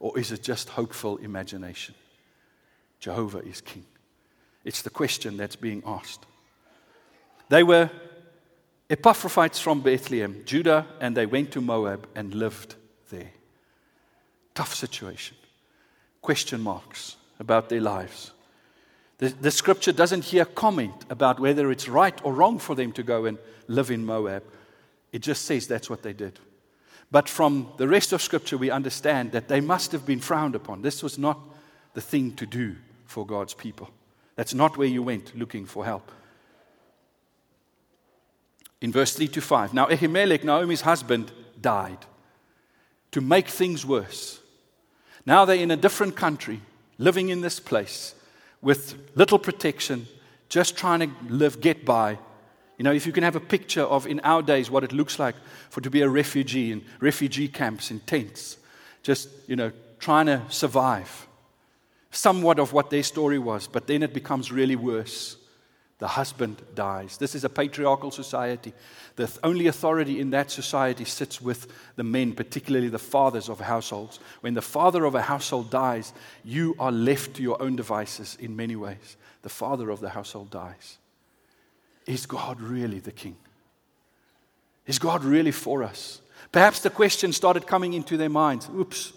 [0.00, 1.94] Or is it just hopeful imagination?
[2.98, 3.84] Jehovah is king.
[4.64, 6.24] It's the question that's being asked.
[7.50, 7.90] They were
[8.88, 12.76] Ephrathites from Bethlehem, Judah, and they went to Moab and lived
[13.10, 13.30] there.
[14.54, 15.36] Tough situation.
[16.22, 18.32] Question marks about their lives.
[19.18, 23.02] The, the scripture doesn't hear comment about whether it's right or wrong for them to
[23.02, 24.42] go and live in Moab.
[25.14, 26.40] It just says that's what they did.
[27.12, 30.82] But from the rest of Scripture, we understand that they must have been frowned upon.
[30.82, 31.38] This was not
[31.92, 32.74] the thing to do
[33.06, 33.90] for God's people.
[34.34, 36.10] That's not where you went looking for help.
[38.80, 42.04] In verse 3 to 5, now Ahimelech, Naomi's husband, died
[43.12, 44.40] to make things worse.
[45.24, 46.60] Now they're in a different country,
[46.98, 48.16] living in this place
[48.60, 50.08] with little protection,
[50.48, 52.18] just trying to live, get by.
[52.76, 55.18] You know, if you can have a picture of in our days what it looks
[55.18, 55.36] like
[55.70, 58.56] for to be a refugee in refugee camps in tents,
[59.02, 61.26] just, you know, trying to survive.
[62.10, 65.36] Somewhat of what their story was, but then it becomes really worse.
[65.98, 67.16] The husband dies.
[67.18, 68.72] This is a patriarchal society.
[69.16, 74.18] The only authority in that society sits with the men, particularly the fathers of households.
[74.40, 76.12] When the father of a household dies,
[76.44, 79.16] you are left to your own devices in many ways.
[79.42, 80.98] The father of the household dies.
[82.06, 83.36] Is God really the king?
[84.86, 86.20] Is God really for us?
[86.52, 89.12] Perhaps the question started coming into their minds oops,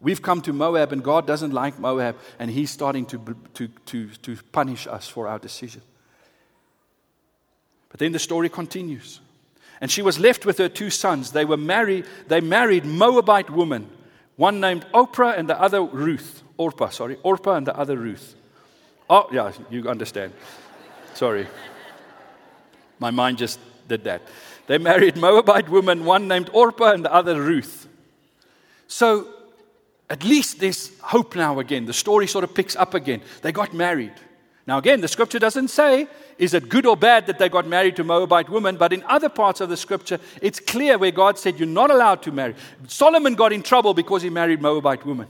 [0.00, 4.08] we've come to Moab and God doesn't like Moab and he's starting to, to, to,
[4.08, 5.82] to punish us for our decision.
[7.88, 9.20] But then the story continues.
[9.80, 11.32] And she was left with her two sons.
[11.32, 13.88] They were married, they married Moabite women,
[14.36, 16.42] one named Oprah and the other Ruth.
[16.56, 18.34] Orpah, sorry, Orpah and the other Ruth.
[19.08, 20.32] Oh, yeah, you understand.
[21.14, 21.46] Sorry.
[22.98, 24.22] My mind just did that.
[24.66, 27.88] They married Moabite women, one named Orpah and the other Ruth.
[28.86, 29.28] So
[30.10, 31.84] at least there's hope now again.
[31.84, 33.22] The story sort of picks up again.
[33.42, 34.14] They got married.
[34.66, 37.96] Now, again, the scripture doesn't say, is it good or bad that they got married
[37.96, 38.76] to Moabite women?
[38.76, 42.22] But in other parts of the scripture, it's clear where God said, you're not allowed
[42.24, 42.54] to marry.
[42.86, 45.28] Solomon got in trouble because he married Moabite women.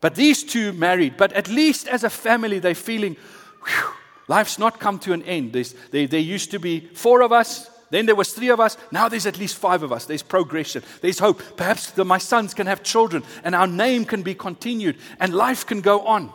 [0.00, 1.16] But these two married.
[1.16, 3.16] But at least as a family, they're feeling,
[3.64, 3.94] whew,
[4.30, 5.52] Life's not come to an end.
[5.52, 8.76] There, there used to be four of us, then there was three of us.
[8.92, 10.04] Now there's at least five of us.
[10.04, 10.84] There's progression.
[11.00, 11.42] There's hope.
[11.56, 15.66] Perhaps the, my sons can have children and our name can be continued and life
[15.66, 16.32] can go on.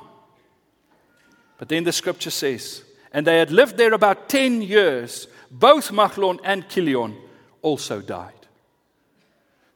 [1.58, 5.30] But then the scripture says, and they had lived there about 10 years.
[5.50, 7.16] Both Mahlon and Chilion
[7.62, 8.34] also died.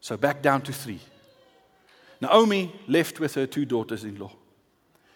[0.01, 0.99] So back down to three.
[2.19, 4.33] Naomi left with her two daughters in law.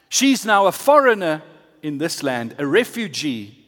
[0.07, 1.41] She's now a foreigner
[1.83, 3.59] in this land, a refugee,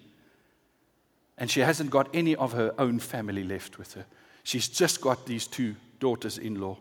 [1.37, 4.05] And she hasn't got any of her own family left with her.
[4.43, 6.77] She's just got these two daughters in law.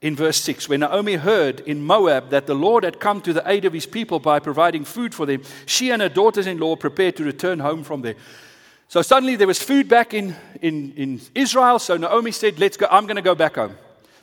[0.00, 3.48] In verse 6, when Naomi heard in Moab that the Lord had come to the
[3.48, 6.74] aid of his people by providing food for them, she and her daughters in law
[6.76, 8.16] prepared to return home from there.
[8.88, 11.78] So suddenly there was food back in, in, in Israel.
[11.78, 12.86] So Naomi said, Let's go.
[12.90, 13.76] I'm going to go back home.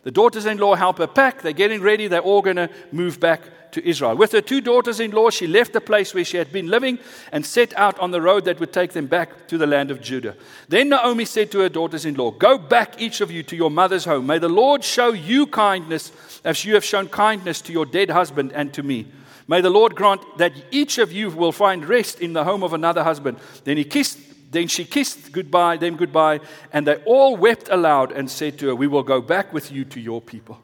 [0.04, 1.42] The daughters in law help her pack.
[1.42, 2.08] They're getting ready.
[2.08, 4.16] They're all going to move back to Israel.
[4.16, 7.00] With her two daughters in law, she left the place where she had been living
[7.32, 10.02] and set out on the road that would take them back to the land of
[10.02, 10.36] Judah.
[10.68, 13.72] Then Naomi said to her daughters in law, Go back, each of you, to your
[13.72, 14.26] mother's home.
[14.26, 16.12] May the Lord show you kindness
[16.44, 19.08] as you have shown kindness to your dead husband and to me.
[19.48, 22.74] May the Lord grant that each of you will find rest in the home of
[22.74, 23.38] another husband.
[23.64, 24.18] Then he kissed
[24.52, 26.42] then she kissed goodbye, them goodbye,
[26.74, 29.86] and they all wept aloud and said to her, We will go back with you
[29.86, 30.60] to your people.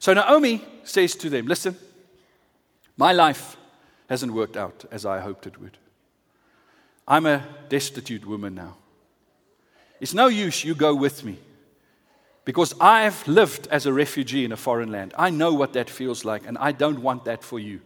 [0.00, 1.76] So Naomi says to them, Listen,
[2.96, 3.56] my life
[4.08, 5.78] hasn't worked out as I hoped it would.
[7.06, 8.76] I'm a destitute woman now.
[10.00, 11.38] It's no use you go with me
[12.44, 15.14] because I've lived as a refugee in a foreign land.
[15.16, 17.80] I know what that feels like, and I don't want that for you.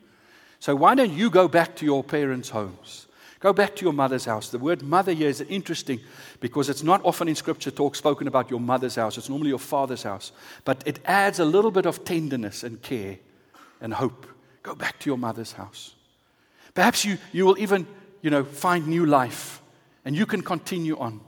[0.61, 3.06] So why don't you go back to your parents' homes?
[3.47, 4.49] Go back to your mother's house.
[4.49, 6.01] The word mother here is interesting
[6.41, 9.17] because it's not often in scripture talk spoken about your mother's house.
[9.19, 10.33] It's normally your father's house.
[10.65, 13.19] But it adds a little bit of tenderness and care
[13.81, 14.27] and hope.
[14.65, 15.95] Go back to your mother's house.
[16.75, 17.87] Perhaps you, you will even,
[18.21, 19.63] you know, find new life
[20.05, 21.21] and you can continue on.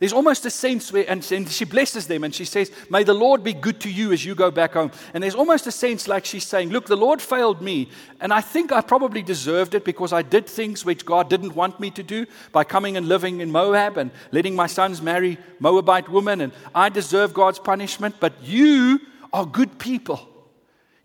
[0.00, 3.12] There's almost a sense where, and, and, she blesses them and she says, May the
[3.12, 4.90] Lord be good to you as you go back home.
[5.12, 7.90] And there's almost a sense like she's saying, Look, the Lord failed me.
[8.18, 11.80] And I think I probably deserved it because I did things which God didn't want
[11.80, 16.08] me to do by coming and living in Moab and letting my sons marry Moabite
[16.08, 16.40] women.
[16.40, 18.14] And I deserve God's punishment.
[18.20, 19.00] But you
[19.34, 20.26] are good people.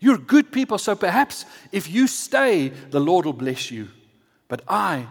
[0.00, 0.78] You're good people.
[0.78, 3.88] So perhaps if you stay, the Lord will bless you.
[4.48, 5.06] But I,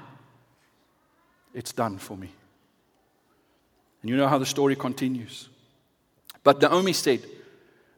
[1.54, 2.32] it's done for me.
[4.06, 5.50] And you know how the story continues.
[6.44, 7.26] But Naomi said,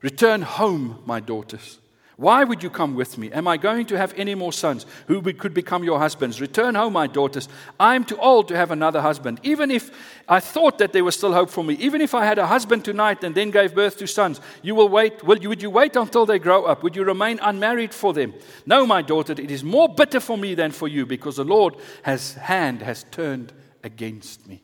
[0.01, 1.79] Return home, my daughters.
[2.15, 3.29] Why would you come with me?
[3.33, 6.39] Am I going to have any more sons who could become your husbands?
[6.39, 7.49] Return home, my daughters.
[7.77, 9.41] I am too old to have another husband.
[9.43, 9.91] Even if
[10.29, 12.85] I thought that there was still hope for me, even if I had a husband
[12.85, 15.25] tonight and then gave birth to sons, you will wait.
[15.25, 16.83] Will you, would you wait until they grow up?
[16.83, 18.33] Would you remain unmarried for them?
[18.65, 21.75] No, my daughter, it is more bitter for me than for you because the Lord
[22.03, 23.51] has hand has turned
[23.83, 24.63] against me.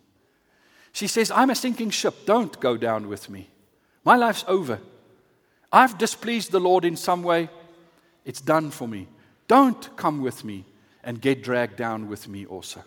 [0.93, 2.25] She says, I'm a sinking ship.
[2.25, 3.49] Don't go down with me.
[4.05, 4.79] My life's over.
[5.71, 7.49] I've displeased the Lord in some way.
[8.25, 9.07] It's done for me.
[9.47, 10.65] Don't come with me
[11.03, 12.83] and get dragged down with me also.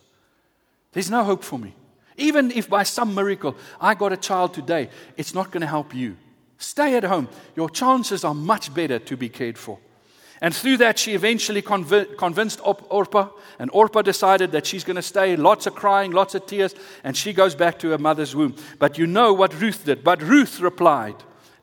[0.93, 1.75] There's no hope for me.
[2.17, 5.95] Even if by some miracle I got a child today, it's not going to help
[5.95, 6.17] you.
[6.59, 7.29] Stay at home.
[7.55, 9.79] Your chances are much better to be cared for.
[10.41, 15.03] And through that, she eventually conv- convinced Orpah, and Orpah decided that she's going to
[15.03, 15.35] stay.
[15.35, 18.55] Lots of crying, lots of tears, and she goes back to her mother's womb.
[18.79, 20.05] But you know what Ruth did.
[20.05, 21.15] But Ruth replied,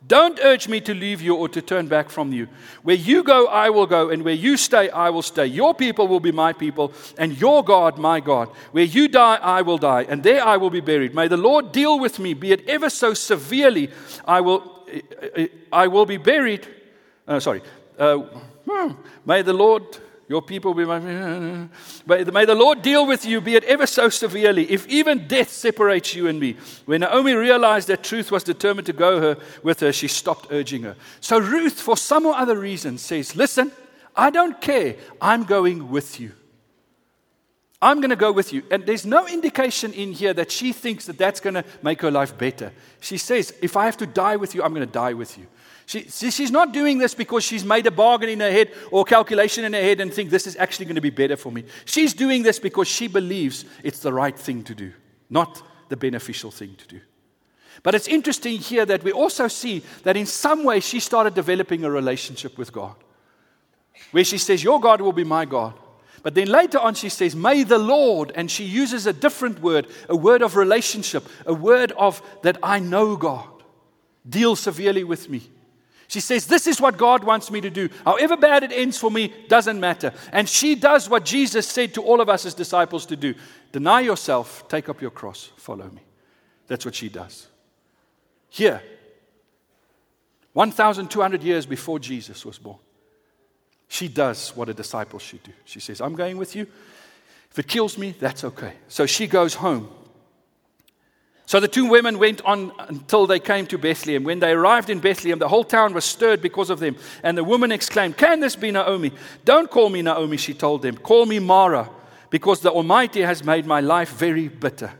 [0.07, 2.47] Don't urge me to leave you or to turn back from you.
[2.81, 5.45] Where you go, I will go, and where you stay, I will stay.
[5.45, 8.49] Your people will be my people, and your God, my God.
[8.71, 11.13] Where you die, I will die, and there I will be buried.
[11.13, 13.91] May the Lord deal with me, be it ever so severely.
[14.25, 14.87] I will,
[15.71, 16.67] I will be buried.
[17.27, 17.61] Uh, sorry.
[17.97, 18.23] Uh,
[18.69, 18.93] Hmm.
[19.25, 19.83] May the Lord,
[20.27, 20.99] your people be my.
[20.99, 26.15] May, the Lord deal with you, be it ever so severely, if even death separates
[26.15, 26.55] you and me.
[26.85, 30.83] When Naomi realized that Ruth was determined to go her, with her, she stopped urging
[30.83, 30.95] her.
[31.19, 33.71] So Ruth, for some or other reason, says, Listen,
[34.15, 34.95] I don't care.
[35.21, 36.31] I'm going with you.
[37.81, 38.63] I'm going to go with you.
[38.71, 42.09] And there's no indication in here that she thinks that that's going to make her
[42.09, 42.71] life better.
[43.01, 45.47] She says, If I have to die with you, I'm going to die with you.
[45.85, 49.65] She, she's not doing this because she's made a bargain in her head or calculation
[49.65, 51.65] in her head and think this is actually going to be better for me.
[51.85, 54.93] She's doing this because she believes it's the right thing to do,
[55.29, 57.01] not the beneficial thing to do.
[57.81, 61.83] But it's interesting here that we also see that in some way she started developing
[61.83, 62.95] a relationship with God.
[64.11, 65.73] Where she says, Your God will be my God.
[66.21, 69.87] But then later on she says, May the Lord, and she uses a different word,
[70.07, 73.49] a word of relationship, a word of that I know God,
[74.27, 75.41] deal severely with me.
[76.07, 77.89] She says, This is what God wants me to do.
[78.05, 80.13] However bad it ends for me, doesn't matter.
[80.31, 83.35] And she does what Jesus said to all of us as disciples to do
[83.71, 86.01] deny yourself, take up your cross, follow me.
[86.67, 87.47] That's what she does.
[88.49, 88.81] Here,
[90.53, 92.77] 1,200 years before Jesus was born,
[93.87, 95.51] she does what a disciple should do.
[95.65, 96.67] She says, I'm going with you.
[97.49, 98.73] If it kills me, that's okay.
[98.87, 99.89] So she goes home
[101.53, 104.23] so the two women went on until they came to Bethlehem.
[104.23, 106.95] When they arrived in Bethlehem, the whole town was stirred because of them.
[107.21, 109.11] And the woman exclaimed, Can this be Naomi?
[109.45, 110.97] Don't call me Naomi, she told them.
[110.97, 111.91] Call me Mara,
[112.31, 114.93] because the Almighty has made my life very bitter.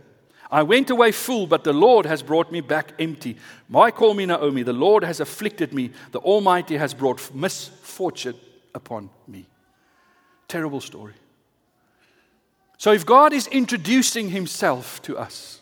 [0.51, 3.35] I went away full, but the Lord has brought me back empty.
[3.67, 4.61] Why call me Naomi?
[4.61, 5.89] The Lord has afflicted me.
[6.11, 8.35] The Almighty has brought misfortune
[8.75, 9.47] upon me.
[10.47, 11.13] Terrible story.
[12.77, 15.61] So, if God is introducing Himself to us,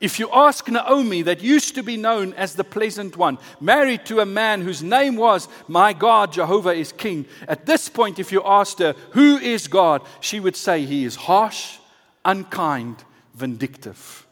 [0.00, 4.20] if you ask Naomi, that used to be known as the pleasant one, married to
[4.20, 8.42] a man whose name was, My God, Jehovah is King, at this point, if you
[8.44, 10.02] asked her, Who is God?
[10.20, 11.78] she would say, He is harsh,
[12.24, 13.02] unkind,
[13.34, 14.24] vindictive.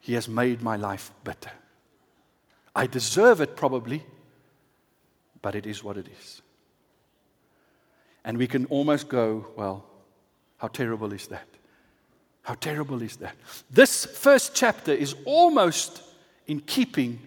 [0.00, 1.52] He has made my life bitter.
[2.76, 4.04] I deserve it probably,
[5.40, 6.42] but it is what it is.
[8.22, 9.86] And we can almost go, Well,
[10.58, 11.51] how terrible is that?
[12.42, 13.36] How terrible is that?
[13.70, 16.02] This first chapter is almost
[16.46, 17.20] in keeping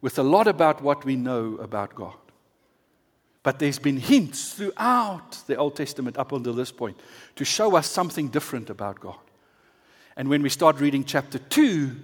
[0.00, 2.14] with a lot about what we know about God.
[3.42, 6.98] But there's been hints throughout the Old Testament up until this point
[7.36, 9.18] to show us something different about God.
[10.16, 11.96] And when we start reading chapter 2,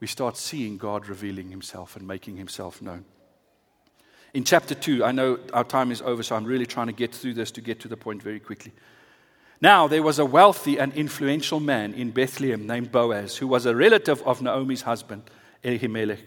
[0.00, 3.04] we start seeing God revealing himself and making himself known.
[4.34, 7.14] In chapter 2, I know our time is over, so I'm really trying to get
[7.14, 8.72] through this to get to the point very quickly.
[9.62, 13.76] Now, there was a wealthy and influential man in Bethlehem named Boaz, who was a
[13.76, 15.22] relative of Naomi's husband,
[15.62, 16.18] Elimelech.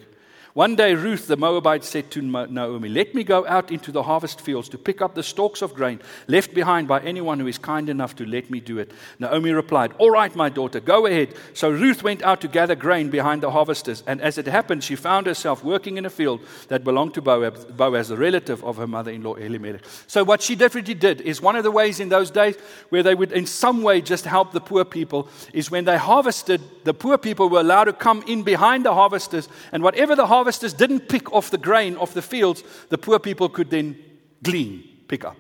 [0.56, 4.40] One day, Ruth the Moabite said to Naomi, Let me go out into the harvest
[4.40, 6.00] fields to pick up the stalks of grain
[6.30, 8.94] left behind by anyone who is kind enough to let me do it.
[9.20, 11.34] Naomi replied, All right, my daughter, go ahead.
[11.54, 14.96] So Ruth went out to gather grain behind the harvesters, and as it happened, she
[14.96, 16.40] found herself working in a field
[16.70, 19.82] that belonged to Boaz, Boaz the relative of her mother in law, Elimelech.
[20.08, 22.56] So, what she definitely did is one of the ways in those days
[22.88, 26.62] where they would, in some way, just help the poor people is when they harvested,
[26.86, 30.45] the poor people were allowed to come in behind the harvesters, and whatever the harvesters
[30.46, 33.96] harvesters didn't pick off the grain off the fields, the poor people could then
[34.44, 35.38] glean, pick up.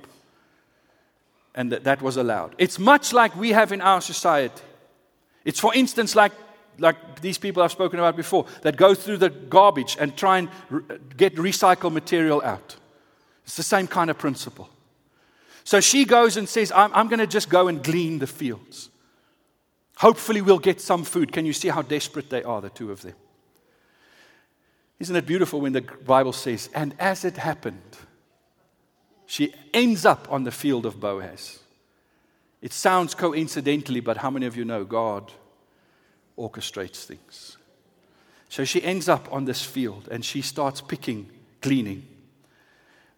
[1.53, 2.55] And that, that was allowed.
[2.57, 4.63] It's much like we have in our society.
[5.45, 6.31] It's, for instance, like,
[6.79, 10.49] like these people I've spoken about before that go through the garbage and try and
[10.71, 10.81] re-
[11.15, 12.75] get recycled material out.
[13.43, 14.69] It's the same kind of principle.
[15.63, 18.89] So she goes and says, I'm, I'm going to just go and glean the fields.
[19.97, 21.31] Hopefully, we'll get some food.
[21.31, 23.13] Can you see how desperate they are, the two of them?
[24.99, 27.97] Isn't it beautiful when the Bible says, and as it happened,
[29.25, 31.59] she ends up on the field of Boaz?
[32.61, 35.31] It sounds coincidentally, but how many of you know God
[36.37, 37.57] orchestrates things?
[38.49, 41.29] So she ends up on this field and she starts picking,
[41.61, 42.07] gleaning.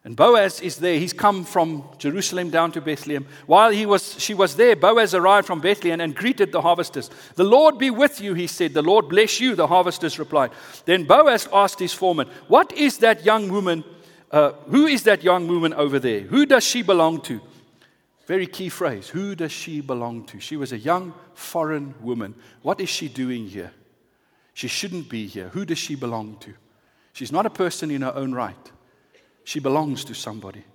[0.07, 0.97] And Boaz is there.
[0.97, 3.27] He's come from Jerusalem down to Bethlehem.
[3.45, 7.09] While he was, she was there, Boaz arrived from Bethlehem and greeted the harvesters.
[7.35, 8.73] The Lord be with you, he said.
[8.73, 10.51] The Lord bless you, the harvesters replied.
[10.85, 13.83] Then Boaz asked his foreman, What is that young woman?
[14.31, 16.21] Uh, who is that young woman over there?
[16.21, 17.41] Who does she belong to?
[18.27, 19.09] Very key phrase.
[19.09, 20.39] Who does she belong to?
[20.39, 22.33] She was a young foreign woman.
[22.61, 23.73] What is she doing here?
[24.53, 25.49] She shouldn't be here.
[25.49, 26.53] Who does she belong to?
[27.11, 28.71] She's not a person in her own right.
[29.47, 30.65] She belongs to somebody.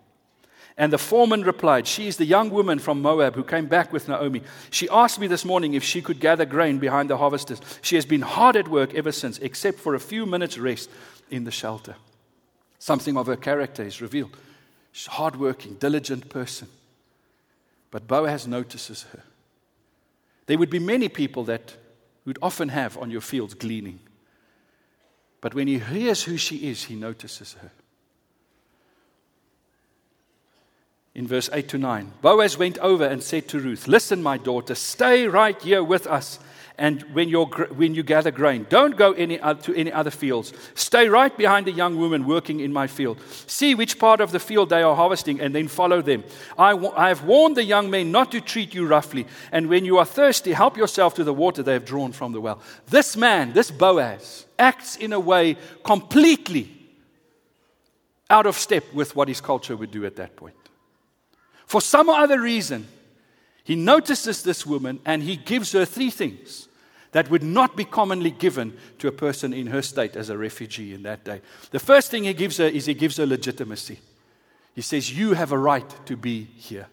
[0.79, 4.09] And the foreman replied, She is the young woman from Moab who came back with
[4.09, 4.41] Naomi.
[4.71, 7.61] She asked me this morning if she could gather grain behind the harvesters.
[7.83, 10.89] She has been hard at work ever since, except for a few minutes' rest
[11.31, 11.97] in the shelter.
[12.79, 14.35] Something of her character is revealed.
[14.93, 16.69] She's a hardworking, diligent person.
[17.91, 19.23] But Boaz notices her.
[20.47, 21.77] There would be many people that
[22.25, 24.01] would often have on your fields gleaning.
[25.43, 27.71] But when he hears who she is, he notices her.
[31.15, 32.13] In verse 8 to 9.
[32.23, 36.39] Boaz went over and said to Ruth, Listen, my daughter, stay right here with us.
[36.79, 40.55] And when, you're, when you gather grain, don't go any, to any other fields.
[40.75, 43.21] Stay right behind the young woman working in my field.
[43.47, 46.25] See which part of the field they are harvesting and then follow them.
[46.59, 49.27] I, I have warned the young men not to treat you roughly.
[49.53, 52.41] And when you are thirsty, help yourself to the water they have drawn from the
[52.41, 52.63] well.
[52.87, 56.71] This man, this Boaz, acts in a way completely
[58.31, 60.57] out of step with what his culture would do at that point.
[61.73, 62.87] For some other reason,
[63.65, 66.69] he notices this woman and he gives her three things
[67.13, 70.93] that would not be commonly given to a person in her state as a refugee
[70.93, 71.41] in that day.
[71.71, 74.01] The first thing he gives her is he gives her legitimacy.
[74.75, 76.89] He says, You have a right to be here.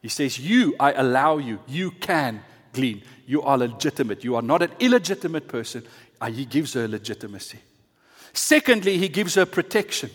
[0.00, 2.40] He says, You, I allow you, you can
[2.72, 3.02] glean.
[3.26, 4.22] You are legitimate.
[4.22, 5.82] You are not an illegitimate person.
[6.20, 7.58] Uh, he gives her legitimacy.
[8.32, 10.10] Secondly, he gives her protection.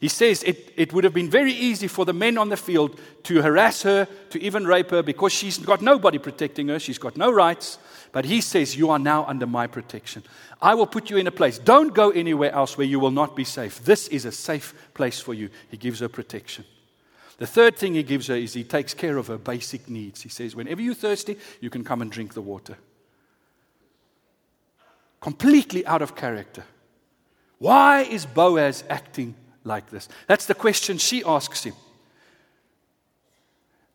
[0.00, 3.00] He says it, it would have been very easy for the men on the field
[3.24, 6.78] to harass her, to even rape her, because she's got nobody protecting her.
[6.78, 7.78] She's got no rights.
[8.12, 10.22] But he says, You are now under my protection.
[10.62, 11.58] I will put you in a place.
[11.58, 13.84] Don't go anywhere else where you will not be safe.
[13.84, 15.50] This is a safe place for you.
[15.68, 16.64] He gives her protection.
[17.38, 20.22] The third thing he gives her is he takes care of her basic needs.
[20.22, 22.76] He says, Whenever you're thirsty, you can come and drink the water.
[25.20, 26.64] Completely out of character.
[27.58, 29.34] Why is Boaz acting
[29.68, 30.08] like this?
[30.26, 31.74] That's the question she asks him.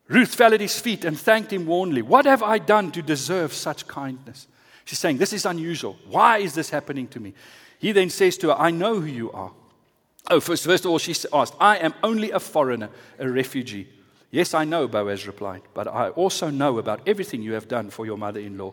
[0.08, 2.02] Ruth fell at his feet and thanked him warmly.
[2.02, 4.46] What have I done to deserve such kindness?
[4.84, 5.98] She's saying, This is unusual.
[6.08, 7.34] Why is this happening to me?
[7.78, 9.52] He then says to her, I know who you are.
[10.30, 13.88] Oh, first, first of all, she asked, I am only a foreigner, a refugee.
[14.30, 18.06] Yes, I know, Boaz replied, but I also know about everything you have done for
[18.06, 18.72] your mother in law.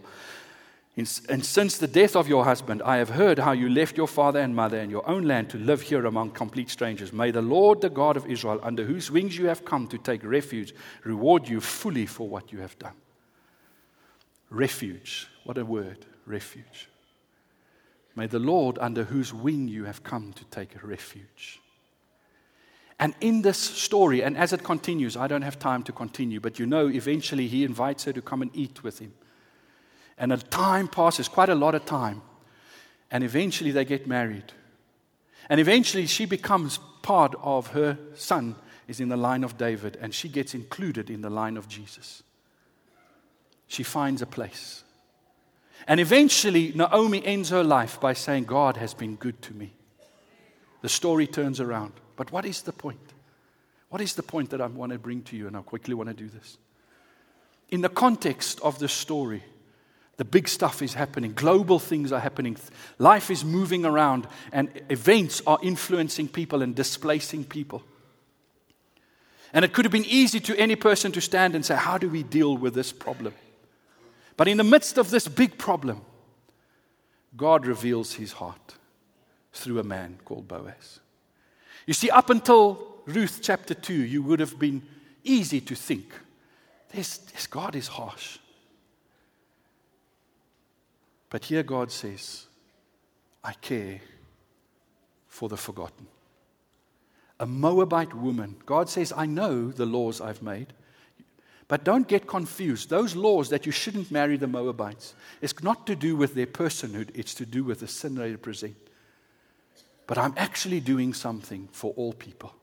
[0.98, 4.40] And since the death of your husband, I have heard how you left your father
[4.40, 7.14] and mother and your own land to live here among complete strangers.
[7.14, 10.24] May the Lord, the God of Israel, under whose wings you have come to take
[10.24, 10.76] refuge,
[11.06, 12.96] reward you fully for what you have done.
[14.50, 15.28] Refuge.
[15.46, 16.90] What a word, refuge.
[18.18, 21.62] May the Lord, under whose wing you have come to take refuge.
[23.00, 26.60] And in this story, and as it continues, I don't have time to continue, but
[26.60, 29.14] you know, eventually he invites her to come and eat with him.
[30.18, 32.22] And a time passes, quite a lot of time.
[33.10, 34.54] And eventually they get married.
[35.50, 38.56] And eventually she becomes part of her son
[38.88, 42.24] is in the line of David, and she gets included in the line of Jesus.
[43.68, 44.84] She finds a place.
[45.88, 49.74] And eventually, Naomi ends her life by saying, God has been good to me.
[50.82, 51.94] The story turns around.
[52.16, 53.00] But what is the point?
[53.90, 55.48] What is the point that I want to bring to you?
[55.48, 56.58] And I quickly want to do this.
[57.70, 59.44] In the context of the story,
[60.22, 61.34] the big stuff is happening.
[61.34, 62.56] Global things are happening.
[63.00, 67.82] Life is moving around, and events are influencing people and displacing people.
[69.52, 72.08] And it could have been easy to any person to stand and say, How do
[72.08, 73.34] we deal with this problem?
[74.38, 76.02] But in the midst of this big problem,
[77.36, 78.76] God reveals his heart
[79.54, 81.00] through a man called Boaz.
[81.88, 84.84] You see, up until Ruth chapter 2, you would have been
[85.24, 86.14] easy to think
[86.92, 88.38] this, this God is harsh.
[91.32, 92.46] But here God says,
[93.44, 94.02] I care
[95.28, 96.06] for the forgotten.
[97.40, 98.58] A Moabite woman.
[98.68, 100.74] God says, I know the laws I've made.
[101.70, 102.90] But don't get confused.
[102.90, 107.10] Those laws that you shouldn't marry the Moabites, it's not to do with their personhood,
[107.16, 108.76] it's to do with the sin they represent.
[110.08, 112.54] But I'm actually doing something for all people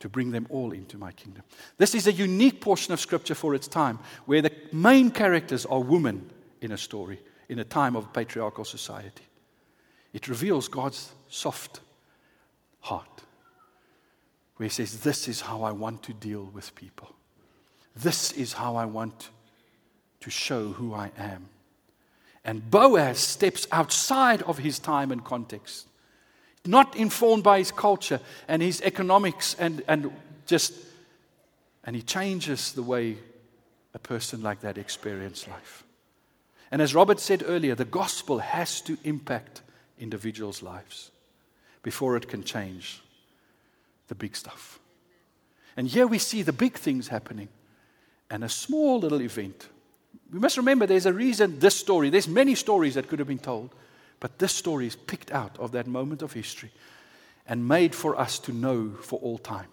[0.00, 1.44] to bring them all into my kingdom.
[1.76, 5.80] This is a unique portion of Scripture for its time where the main characters are
[5.80, 6.28] women
[6.60, 9.24] in a story in a time of patriarchal society.
[10.12, 11.80] It reveals God's soft
[12.80, 13.22] heart,
[14.56, 17.14] where He says, This is how I want to deal with people.
[17.96, 19.30] This is how I want
[20.20, 21.48] to show who I am.
[22.44, 25.86] And Boaz steps outside of his time and context,
[26.64, 30.10] not informed by his culture and his economics and, and
[30.46, 30.72] just,
[31.84, 33.18] and he changes the way
[33.94, 35.84] a person like that experiences life.
[36.70, 39.62] And as Robert said earlier, the gospel has to impact
[39.98, 41.10] individuals' lives
[41.82, 43.02] before it can change
[44.08, 44.78] the big stuff.
[45.76, 47.48] And here we see the big things happening
[48.30, 49.68] and a small little event.
[50.32, 53.38] We must remember there's a reason this story, there's many stories that could have been
[53.38, 53.74] told,
[54.20, 56.70] but this story is picked out of that moment of history
[57.46, 59.68] and made for us to know for all time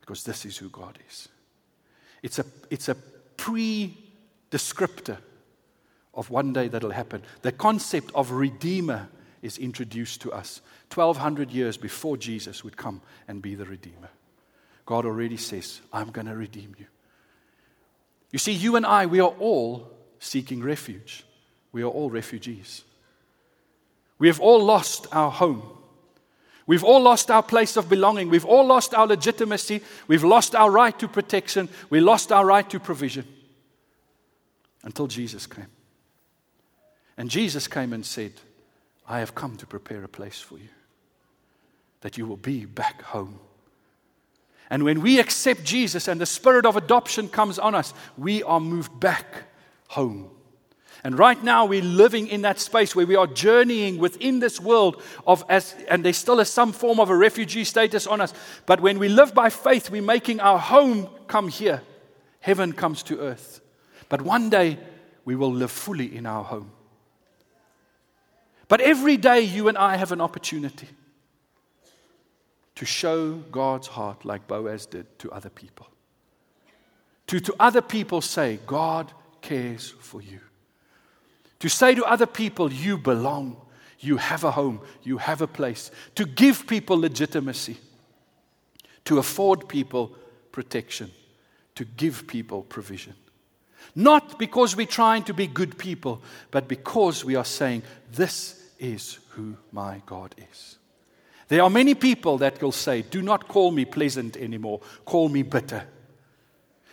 [0.00, 1.28] because this is who God is.
[2.22, 2.94] It's a, it's a
[3.36, 3.96] pre
[4.50, 5.18] descriptor
[6.14, 7.22] of one day that'll happen.
[7.42, 9.08] The concept of redeemer
[9.42, 10.60] is introduced to us
[10.92, 14.08] 1200 years before Jesus would come and be the redeemer.
[14.86, 16.86] God already says, I'm going to redeem you.
[18.30, 21.24] You see, you and I, we are all seeking refuge.
[21.72, 22.84] We are all refugees.
[24.18, 25.62] We have all lost our home.
[26.66, 28.30] We've all lost our place of belonging.
[28.30, 29.82] We've all lost our legitimacy.
[30.08, 31.68] We've lost our right to protection.
[31.90, 33.26] We lost our right to provision
[34.82, 35.66] until Jesus came.
[37.16, 38.32] And Jesus came and said,
[39.08, 40.68] I have come to prepare a place for you,
[42.00, 43.38] that you will be back home.
[44.70, 48.60] And when we accept Jesus and the spirit of adoption comes on us, we are
[48.60, 49.44] moved back
[49.88, 50.30] home.
[51.04, 55.02] And right now we're living in that space where we are journeying within this world
[55.26, 58.32] of as and there still is some form of a refugee status on us.
[58.64, 61.82] But when we live by faith, we're making our home come here.
[62.40, 63.60] Heaven comes to earth.
[64.08, 64.78] But one day
[65.26, 66.72] we will live fully in our home.
[68.68, 70.88] But every day, you and I have an opportunity
[72.74, 75.86] to show God's heart like Boaz did to other people.
[77.28, 80.40] To, to other people say, God cares for you.
[81.60, 83.56] To say to other people, you belong,
[84.00, 85.90] you have a home, you have a place.
[86.16, 87.78] To give people legitimacy.
[89.06, 90.12] To afford people
[90.52, 91.10] protection,
[91.74, 93.14] to give people provision.
[93.94, 97.82] Not because we're trying to be good people, but because we are saying,
[98.12, 100.78] This is who my God is.
[101.48, 105.42] There are many people that will say, Do not call me pleasant anymore, call me
[105.42, 105.86] bitter.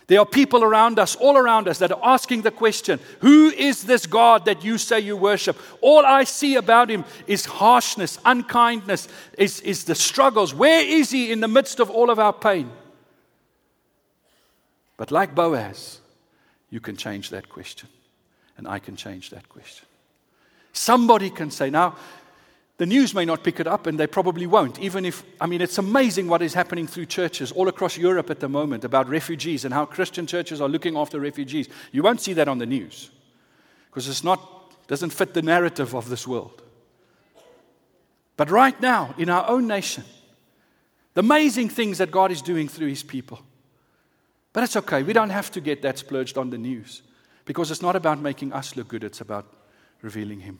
[0.08, 3.84] There are people around us, all around us, that are asking the question Who is
[3.84, 5.56] this God that you say you worship?
[5.80, 10.52] All I see about him is harshness, unkindness, is, is the struggles.
[10.52, 12.70] Where is he in the midst of all of our pain?
[14.98, 16.01] But like Boaz,
[16.72, 17.90] you can change that question,
[18.56, 19.86] and I can change that question.
[20.72, 21.96] Somebody can say, Now,
[22.78, 24.80] the news may not pick it up, and they probably won't.
[24.80, 28.40] Even if, I mean, it's amazing what is happening through churches all across Europe at
[28.40, 31.68] the moment about refugees and how Christian churches are looking after refugees.
[31.92, 33.10] You won't see that on the news
[33.90, 34.40] because it's not,
[34.88, 36.62] doesn't fit the narrative of this world.
[38.38, 40.04] But right now, in our own nation,
[41.12, 43.40] the amazing things that God is doing through his people.
[44.52, 45.02] But it's okay.
[45.02, 47.02] We don't have to get that splurged on the news
[47.44, 49.46] because it's not about making us look good, it's about
[50.02, 50.58] revealing him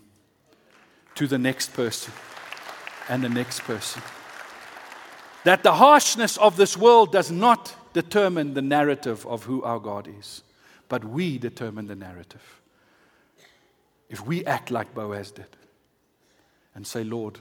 [1.14, 2.12] to the next person
[3.08, 4.02] and the next person.
[5.44, 10.08] That the harshness of this world does not determine the narrative of who our God
[10.18, 10.42] is,
[10.88, 12.60] but we determine the narrative.
[14.08, 15.56] If we act like Boaz did
[16.74, 17.38] and say, Lord,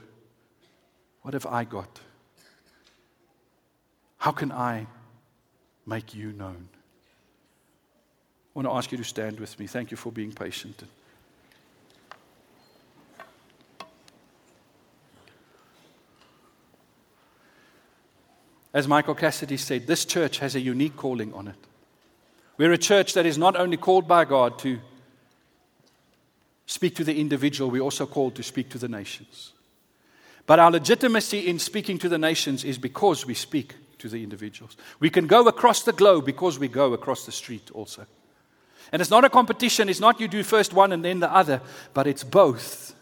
[1.22, 2.00] what have I got?
[4.18, 4.86] How can I
[5.86, 6.68] make you known?
[8.54, 9.66] I want to ask you to stand with me.
[9.66, 10.82] Thank you for being patient.
[18.74, 21.56] As Michael Cassidy said, this church has a unique calling on it.
[22.56, 24.78] We're a church that is not only called by God to
[26.66, 29.52] speak to the individual, we're also called to speak to the nations.
[30.46, 34.76] But our legitimacy in speaking to the nations is because we speak to the individuals.
[34.98, 38.04] We can go across the globe because we go across the street also.
[38.90, 41.60] And it's not a competition, it's not you do first one and then the other,
[41.94, 42.94] but it's both.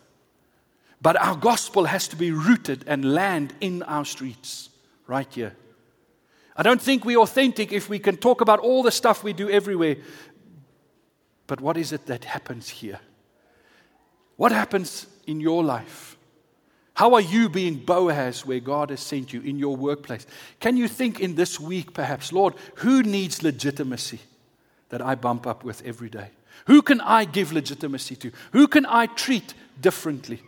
[1.00, 4.68] But our gospel has to be rooted and land in our streets
[5.06, 5.56] right here.
[6.54, 9.48] I don't think we're authentic if we can talk about all the stuff we do
[9.48, 9.96] everywhere.
[11.46, 13.00] But what is it that happens here?
[14.36, 16.18] What happens in your life?
[17.00, 20.26] How are you being Boaz where God has sent you in your workplace?
[20.60, 24.20] Can you think in this week, perhaps, Lord, who needs legitimacy
[24.90, 26.26] that I bump up with every day?
[26.66, 28.32] Who can I give legitimacy to?
[28.52, 30.42] Who can I treat differently?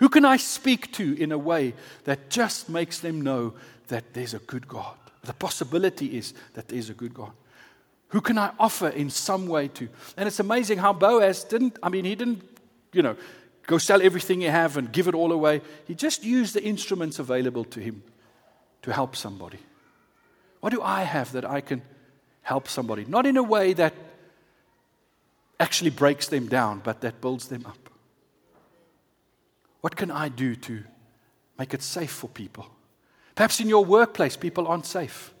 [0.00, 1.72] Who can I speak to in a way
[2.02, 3.54] that just makes them know
[3.86, 4.96] that there's a good God?
[5.22, 7.30] The possibility is that there's a good God.
[8.08, 9.88] Who can I offer in some way to?
[10.16, 12.42] And it's amazing how Boaz didn't, I mean, he didn't,
[12.92, 13.16] you know,
[13.66, 15.60] go sell everything you have and give it all away.
[15.86, 18.02] He just used the instruments available to him
[18.82, 19.58] to help somebody.
[20.60, 21.82] What do I have that I can
[22.42, 23.04] help somebody?
[23.04, 23.94] Not in a way that
[25.58, 27.90] actually breaks them down, but that builds them up.
[29.80, 30.82] What can I do to
[31.58, 32.66] make it safe for people?
[33.34, 35.32] Perhaps in your workplace, people aren't safe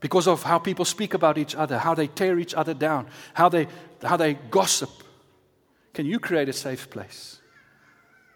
[0.00, 3.48] because of how people speak about each other, how they tear each other down, how
[3.48, 3.68] they,
[4.02, 4.90] how they gossip.
[5.94, 7.40] Can you create a safe place?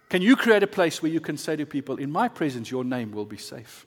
[0.09, 2.85] Can you create a place where you can say to people, In my presence, your
[2.85, 3.87] name will be safe?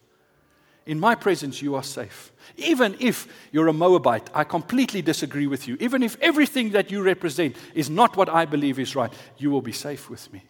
[0.85, 2.31] In my presence, you are safe.
[2.57, 5.77] Even if you're a Moabite, I completely disagree with you.
[5.79, 9.61] Even if everything that you represent is not what I believe is right, you will
[9.61, 10.41] be safe with me.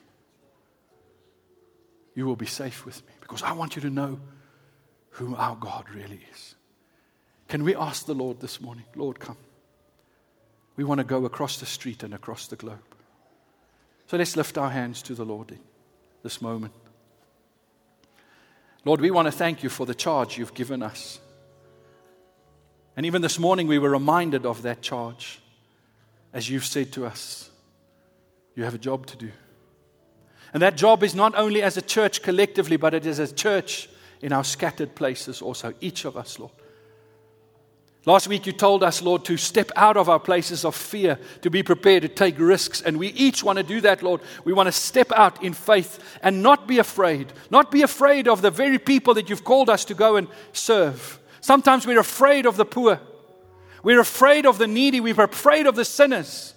[2.15, 4.19] You will be safe with me because I want you to know
[5.11, 6.55] who our God really is.
[7.49, 9.37] Can we ask the Lord this morning, Lord, come?
[10.77, 12.88] We want to go across the street and across the globe.
[14.09, 15.59] So let's lift our hands to the Lord in
[16.23, 16.73] this moment.
[18.83, 21.19] Lord, we want to thank you for the charge you've given us.
[22.97, 25.39] And even this morning, we were reminded of that charge
[26.33, 27.51] as you've said to us,
[28.55, 29.31] you have a job to do.
[30.53, 33.35] And that job is not only as a church collectively, but it is as a
[33.35, 33.89] church
[34.23, 36.53] in our scattered places also, each of us, Lord.
[38.09, 41.51] Last week you told us, Lord, to step out of our places of fear, to
[41.51, 42.81] be prepared to take risks.
[42.81, 44.21] And we each want to do that, Lord.
[44.43, 47.31] We want to step out in faith and not be afraid.
[47.51, 51.19] Not be afraid of the very people that you've called us to go and serve.
[51.39, 52.99] Sometimes we're afraid of the poor.
[53.83, 54.99] We're afraid of the needy.
[54.99, 56.55] We're afraid of the sinners.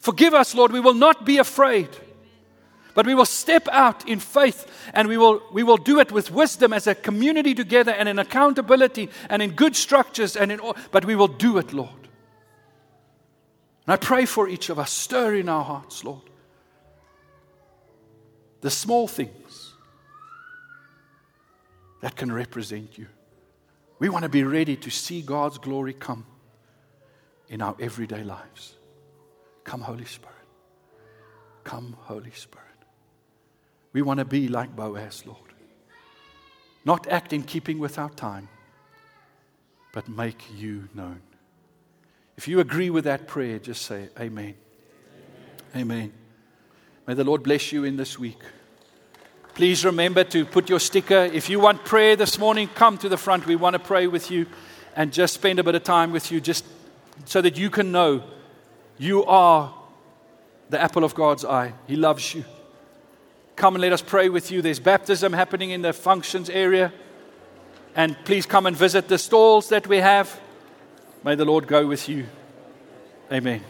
[0.00, 0.70] Forgive us, Lord.
[0.70, 1.88] We will not be afraid.
[2.94, 6.30] But we will step out in faith and we will, we will do it with
[6.30, 10.76] wisdom as a community together and in accountability and in good structures and in all,
[10.92, 11.90] but we will do it, Lord.
[13.86, 16.22] And I pray for each of us, stir in our hearts, Lord.
[18.60, 19.74] The small things
[22.00, 23.08] that can represent you
[23.98, 26.26] We want to be ready to see God's glory come
[27.48, 28.74] in our everyday lives.
[29.64, 30.34] Come, Holy Spirit.
[31.62, 32.73] Come, Holy Spirit.
[33.94, 35.38] We want to be like Boaz, Lord.
[36.84, 38.48] Not act in keeping with our time,
[39.92, 41.22] but make you known.
[42.36, 44.54] If you agree with that prayer, just say, Amen.
[45.74, 45.82] Amen.
[45.82, 46.12] Amen.
[47.06, 48.40] May the Lord bless you in this week.
[49.54, 51.30] Please remember to put your sticker.
[51.32, 53.46] If you want prayer this morning, come to the front.
[53.46, 54.46] We want to pray with you
[54.96, 56.64] and just spend a bit of time with you, just
[57.24, 58.24] so that you can know
[58.98, 59.72] you are
[60.70, 61.72] the apple of God's eye.
[61.86, 62.44] He loves you.
[63.56, 64.62] Come and let us pray with you.
[64.62, 66.92] There's baptism happening in the functions area.
[67.96, 70.40] And please come and visit the stalls that we have.
[71.22, 72.26] May the Lord go with you.
[73.32, 73.62] Amen.